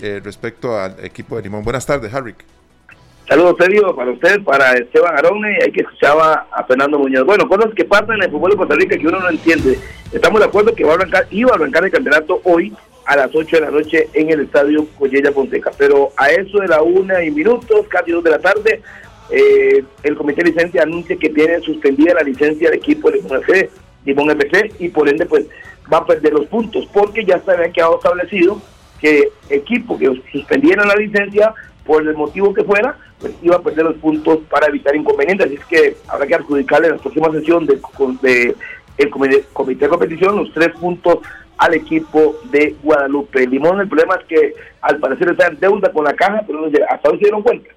[0.00, 1.64] eh, respecto al equipo de Limón.
[1.64, 2.34] Buenas tardes, Harry.
[3.28, 7.24] Saludos, Sergio, para usted, para Esteban Arone, hay que escuchaba a Fernando Muñoz.
[7.24, 9.78] Bueno, cosas que pasan en el fútbol de Costa Rica que uno no entiende.
[10.12, 12.74] Estamos de acuerdo que va a arrancar, iba a arrancar el campeonato hoy
[13.06, 16.68] a las 8 de la noche en el estadio Collella Fonseca, pero a eso de
[16.68, 18.82] la una y minutos, casi dos de la tarde,
[19.30, 23.40] eh, el comité de licencia anuncia que tiene suspendida la licencia del equipo de Limón
[23.40, 23.70] FC,
[24.04, 25.46] Limón FC, y por ende, pues
[25.92, 28.60] va a perder los puntos, porque ya se había quedado establecido
[29.00, 31.54] que equipo que suspendiera la licencia,
[31.84, 35.46] por el motivo que fuera, pues iba a perder los puntos para evitar inconvenientes.
[35.46, 37.80] Así es que habrá que adjudicarle en la próxima sesión de,
[38.22, 38.54] de
[38.96, 41.18] el comité, de competición los tres puntos
[41.58, 43.46] al equipo de Guadalupe.
[43.46, 47.10] Limón, el problema es que al parecer está en deuda con la caja, pero hasta
[47.10, 47.70] hoy se dieron cuenta.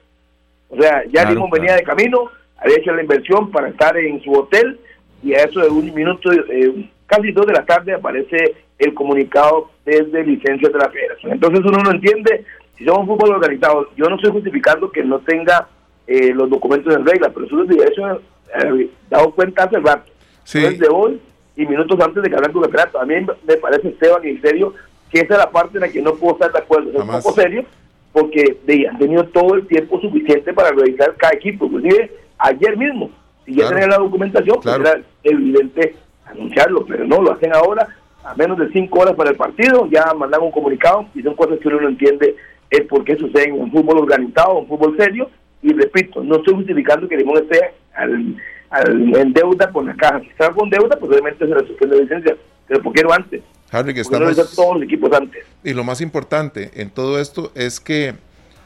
[0.69, 4.33] O sea, ya Limón venía de camino, había hecho la inversión para estar en su
[4.33, 4.79] hotel
[5.23, 9.71] y a eso de un minuto, eh, casi dos de la tarde aparece el comunicado
[9.85, 11.31] desde licencias de la federación.
[11.31, 12.45] Entonces uno no entiende
[12.77, 13.89] si somos un fútbol organizado.
[13.95, 15.67] Yo no estoy justificando que no tenga
[16.05, 18.21] eh, los documentos en regla, pero eso es eso
[18.55, 20.11] eh, dado cuenta hace rato.
[20.43, 20.61] Sí.
[20.61, 21.19] Desde hoy
[21.55, 22.99] y minutos antes de que hablar con el campeonato.
[22.99, 23.15] A mí
[23.47, 24.73] me parece, Esteban, y en serio,
[25.09, 26.91] que esa es la parte en la que no puedo estar de acuerdo.
[26.91, 27.65] Es un poco serio,
[28.13, 31.65] porque de, han tenido todo el tiempo suficiente para revisar cada equipo.
[31.65, 33.09] Inclusive ayer mismo,
[33.45, 35.95] si ya tenían la documentación, pues era evidente
[36.29, 37.87] anunciarlo, pero no, lo hacen ahora
[38.23, 41.59] a menos de cinco horas para el partido, ya mandan un comunicado y son cosas
[41.59, 42.35] que uno no entiende
[42.69, 45.29] el por qué suceden en un fútbol organizado, un fútbol serio,
[45.61, 48.35] y repito, no estoy justificando que Limón esté al,
[48.71, 50.19] en deuda con la caja.
[50.19, 52.35] Si está con deuda, pues obviamente se le suspende la licencia,
[52.67, 53.41] pero ¿por qué no antes?
[53.71, 54.55] Harry, que estamos...
[54.55, 55.45] todos los equipos antes.
[55.63, 58.15] Y lo más importante en todo esto es que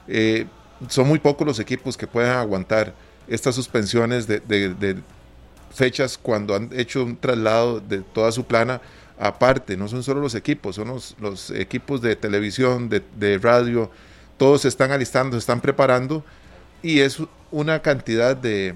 [0.08, 0.46] eh,
[0.88, 2.94] son muy pocos los equipos que pueden aguantar
[3.28, 4.96] estas suspensiones de, de,
[5.72, 8.82] fechas cuando han hecho un traslado de toda su plana
[9.20, 13.92] aparte, no son solo los equipos, son los, equipos de televisión, de, radio,
[14.38, 16.26] todos se están alistando, se están preparando
[16.82, 17.20] y es
[17.52, 18.74] una cantidad de,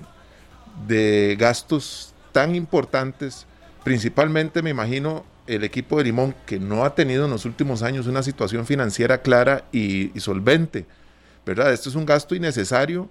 [0.87, 3.47] de gastos tan importantes,
[3.83, 8.07] principalmente me imagino el equipo de Limón, que no ha tenido en los últimos años
[8.07, 10.85] una situación financiera clara y, solvente,
[11.45, 11.71] ¿verdad?
[11.71, 13.09] Esto es un gasto innecesario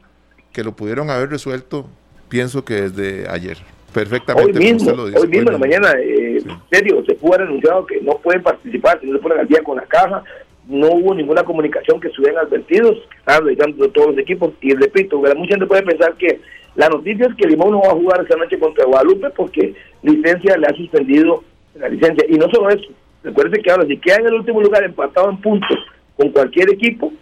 [0.53, 1.89] que lo pudieron haber resuelto,
[2.29, 3.74] pienso que desde ayer.
[3.95, 4.59] Perfectamente.
[4.59, 8.19] Hoy mismo, hoy mismo en la mañana, eh, serio, se pudo haber anunciado que no
[8.19, 10.23] pueden participar, si no se ponen al día con la caja,
[10.67, 15.19] no hubo ninguna comunicación que estuvieran advertidos, que estaban dedicando todos los equipos, y repito,
[15.19, 16.41] mucha gente puede pensar que
[16.75, 20.57] la noticia es que Limón no va a jugar esta noche contra Guadalupe porque licencia
[20.57, 21.45] le ha suspendido
[21.77, 22.27] la licencia.
[22.29, 22.89] Y no solo eso,
[23.23, 25.79] recuerden que ahora si queda en el último lugar empatado en puntos
[26.17, 27.13] con cualquier equipo,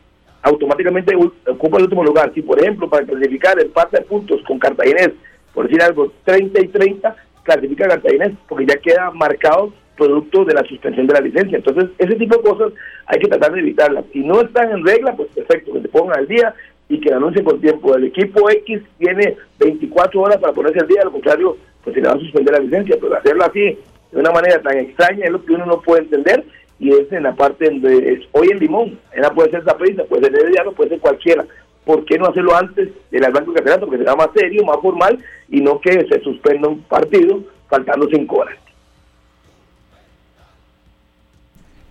[0.43, 1.15] automáticamente
[1.47, 2.33] ocupa el último lugar.
[2.35, 5.11] Si por ejemplo para clasificar empate de puntos con Cartaginés,
[5.55, 10.65] por decir algo, 30 y 30, clasifica Cartaginés porque ya queda marcado producto de la
[10.65, 11.59] suspensión de la licencia.
[11.59, 12.73] Entonces, ese tipo de cosas
[13.07, 14.05] hay que tratar de evitarlas.
[14.13, 16.55] Si no están en regla, pues perfecto, que se pongan al día
[16.89, 17.95] y que anuncien con tiempo.
[17.95, 22.09] El equipo X tiene 24 horas para ponerse al día, al contrario, pues se le
[22.09, 23.79] va a suspender la licencia, pero hacerlo así
[24.13, 26.45] de una manera tan extraña es lo que uno no puede entender
[26.79, 30.25] y es en la parte donde es hoy en Limón, ella puede ser Zaprisa, puede
[30.25, 31.45] ser Herediano, puede ser cualquiera.
[31.85, 33.87] ¿Por qué no hacerlo antes del Blanco Campeonato?
[33.87, 35.19] Porque será más serio, más formal
[35.49, 38.57] y no que se suspenda un partido faltando cinco horas.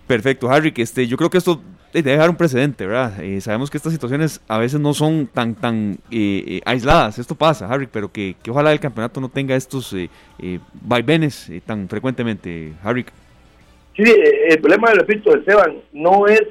[0.06, 1.60] Perfecto, Harry, que este, yo creo que esto
[1.92, 3.22] debe dejar un precedente, ¿verdad?
[3.22, 7.34] Eh, sabemos que estas situaciones a veces no son tan tan eh, eh, aisladas, esto
[7.34, 9.94] pasa, Harry, pero que, ojalá el campeonato no tenga estos
[10.82, 13.04] vaivenes tan frecuentemente, Harry.
[13.96, 14.04] Sí,
[14.48, 16.42] el problema, repito, Esteban, no es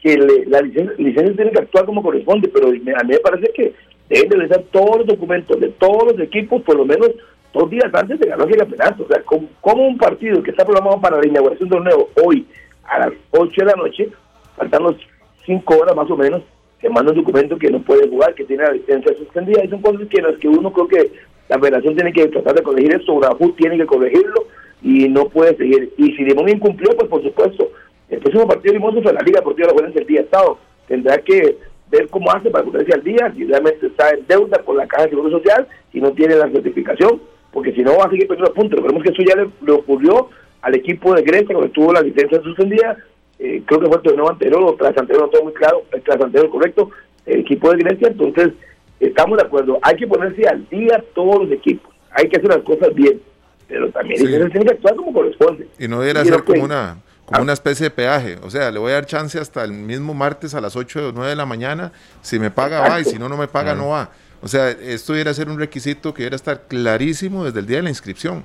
[0.00, 0.16] que
[0.46, 3.74] la licencia, tiene que actuar como corresponde, pero a mí me parece que
[4.08, 7.10] deben de revisar todos los documentos de todos los equipos, por lo menos
[7.52, 9.04] dos días antes de ganar el campeonato.
[9.04, 12.46] O sea, como, un partido que está programado para la inauguración del torneo hoy
[12.84, 14.08] a las 8 de la noche
[14.56, 14.96] faltan los
[15.44, 16.42] cinco horas más o menos,
[16.80, 19.64] que manda un documento que no puede jugar, que tiene la licencia suspendida.
[19.64, 21.12] Y son cosas que las que uno creo que
[21.48, 24.46] la federación tiene que tratar de corregir esto, Bravo tiene que corregirlo
[24.82, 25.92] y no puede seguir.
[25.96, 27.70] Y si Limón incumplió, pues por supuesto,
[28.08, 30.58] el próximo partido de Limón es la Liga Deportiva de la el día Estado.
[30.86, 31.58] Tendrá que
[31.90, 35.04] ver cómo hace para ponerse al día, si realmente está en deuda con la Caja
[35.04, 37.20] de Seguro Social, si no tiene la certificación,
[37.52, 38.76] porque si no va a seguir perdiendo puntos.
[38.76, 40.28] Recordemos que eso ya le, ocurrió
[40.62, 42.96] al equipo de Grecia cuando tuvo la licencia suspendida,
[43.38, 46.02] eh, creo que fue el torneo anterior o tras anterior, no todo muy claro, el
[46.02, 46.90] tras anterior correcto,
[47.24, 48.52] el equipo de Grecia, entonces
[48.98, 52.62] estamos de acuerdo, hay que ponerse al día todos los equipos, hay que hacer las
[52.62, 53.20] cosas bien,
[53.68, 54.26] pero también sí.
[54.26, 55.66] tiene que actuar como corresponde.
[55.78, 56.96] Y no debería ser como una
[57.26, 60.14] como una especie de peaje, o sea, le voy a dar chance hasta el mismo
[60.14, 63.18] martes a las 8 o 9 de la mañana, si me paga va y si
[63.18, 64.10] no, no me paga no va.
[64.42, 67.82] O sea, esto debería ser un requisito que debería estar clarísimo desde el día de
[67.82, 68.44] la inscripción.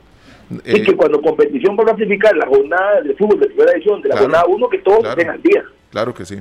[0.65, 4.01] Y eh, que cuando competición va a clasificar la jornada de fútbol de primera edición,
[4.01, 5.63] de la jornada 1, que todos estén al día.
[5.91, 6.39] Claro que sí.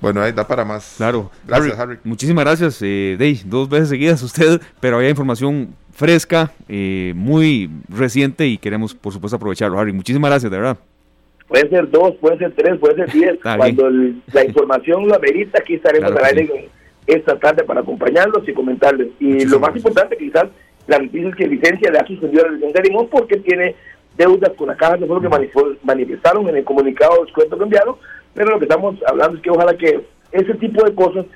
[0.00, 0.94] Bueno, ahí da para más.
[0.96, 1.30] Claro.
[1.46, 1.98] Gracias, Harry.
[2.04, 3.42] Muchísimas gracias, eh, Dey.
[3.44, 9.36] Dos veces seguidas usted, pero había información fresca, eh, muy reciente y queremos, por supuesto,
[9.36, 9.92] aprovecharlo, Harry.
[9.92, 10.78] Muchísimas gracias, de verdad.
[11.50, 13.38] Pueden ser dos, pueden ser tres, pueden ser diez.
[13.42, 16.68] Cuando la información lo amerita, aquí estaremos al aire
[17.08, 19.08] esta tarde para acompañarlos y comentarles.
[19.18, 20.44] Y lo más importante, quizás,
[20.86, 23.74] la noticia es que licencia le ha suspendido la licencia de Limón porque tiene
[24.16, 27.96] deudas con la caja, de fue lo que manifestaron en el comunicado descuento que enviaron,
[28.32, 31.26] pero lo que estamos hablando es que ojalá que ese tipo de cosas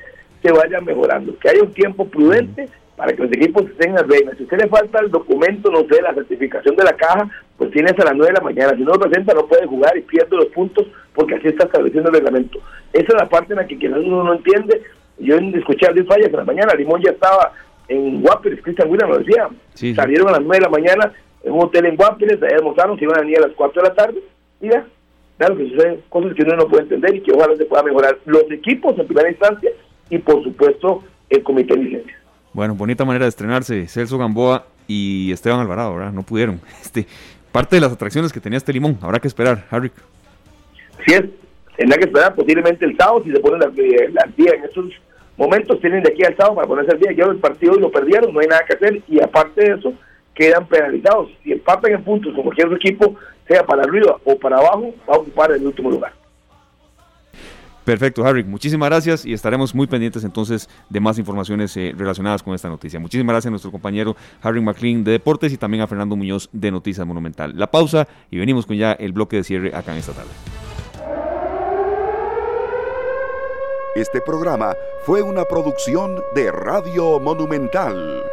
[0.43, 4.37] se vayan mejorando, que haya un tiempo prudente para que los equipos estén en reglas.
[4.37, 7.91] Si usted le falta el documento, no sé, la certificación de la caja, pues tiene
[7.91, 8.77] hasta las 9 de la mañana.
[8.77, 12.11] Si no lo presenta, no puede jugar y pierde los puntos porque así está estableciendo
[12.11, 12.59] el reglamento.
[12.93, 14.83] Esa es la parte en la que quizás uno no entiende.
[15.19, 17.53] Yo escuché a Luis Fallas en la mañana, Limón ya estaba
[17.89, 19.49] en Guapiles, Cristian William lo decía,
[19.95, 21.13] salieron a las 9 de la mañana
[21.45, 23.89] en un hotel en Guapiles, allá almorzaron, se iban a venir a las 4 de
[23.89, 24.23] la tarde,
[24.61, 24.85] y ya,
[25.39, 28.19] claro que suceden cosas que uno no puede entender y que ojalá se pueda mejorar
[28.25, 29.71] los equipos en primera instancia
[30.11, 32.19] y por supuesto el comité de licencia.
[32.55, 36.13] Bueno, bonita manera de estrenarse Celso Gamboa y Esteban Alvarado, ¿verdad?
[36.13, 36.61] No pudieron.
[36.83, 37.07] Este,
[37.53, 39.91] parte de las atracciones que tenía este limón, habrá que esperar, Harry.
[41.07, 41.15] Sí
[41.77, 43.71] tendrá que esperar posiblemente el sábado si se ponen las,
[44.13, 44.87] las días en esos
[45.37, 47.13] momentos tienen de aquí al sábado para ponerse al día.
[47.13, 49.03] Ya el partido lo perdieron, no hay nada que hacer.
[49.09, 49.93] Y aparte de eso,
[50.35, 51.31] quedan penalizados.
[51.43, 53.17] Si empatan en puntos como cualquier equipo,
[53.49, 56.13] sea para arriba o para abajo, va a ocupar el último lugar.
[57.85, 58.45] Perfecto, Harry.
[58.45, 62.99] Muchísimas gracias y estaremos muy pendientes entonces de más informaciones eh, relacionadas con esta noticia.
[62.99, 66.71] Muchísimas gracias a nuestro compañero Harry McLean de Deportes y también a Fernando Muñoz de
[66.71, 67.53] Noticias Monumental.
[67.57, 70.31] La pausa y venimos con ya el bloque de cierre acá en esta tarde.
[73.95, 74.75] Este programa
[75.05, 78.25] fue una producción de Radio Monumental.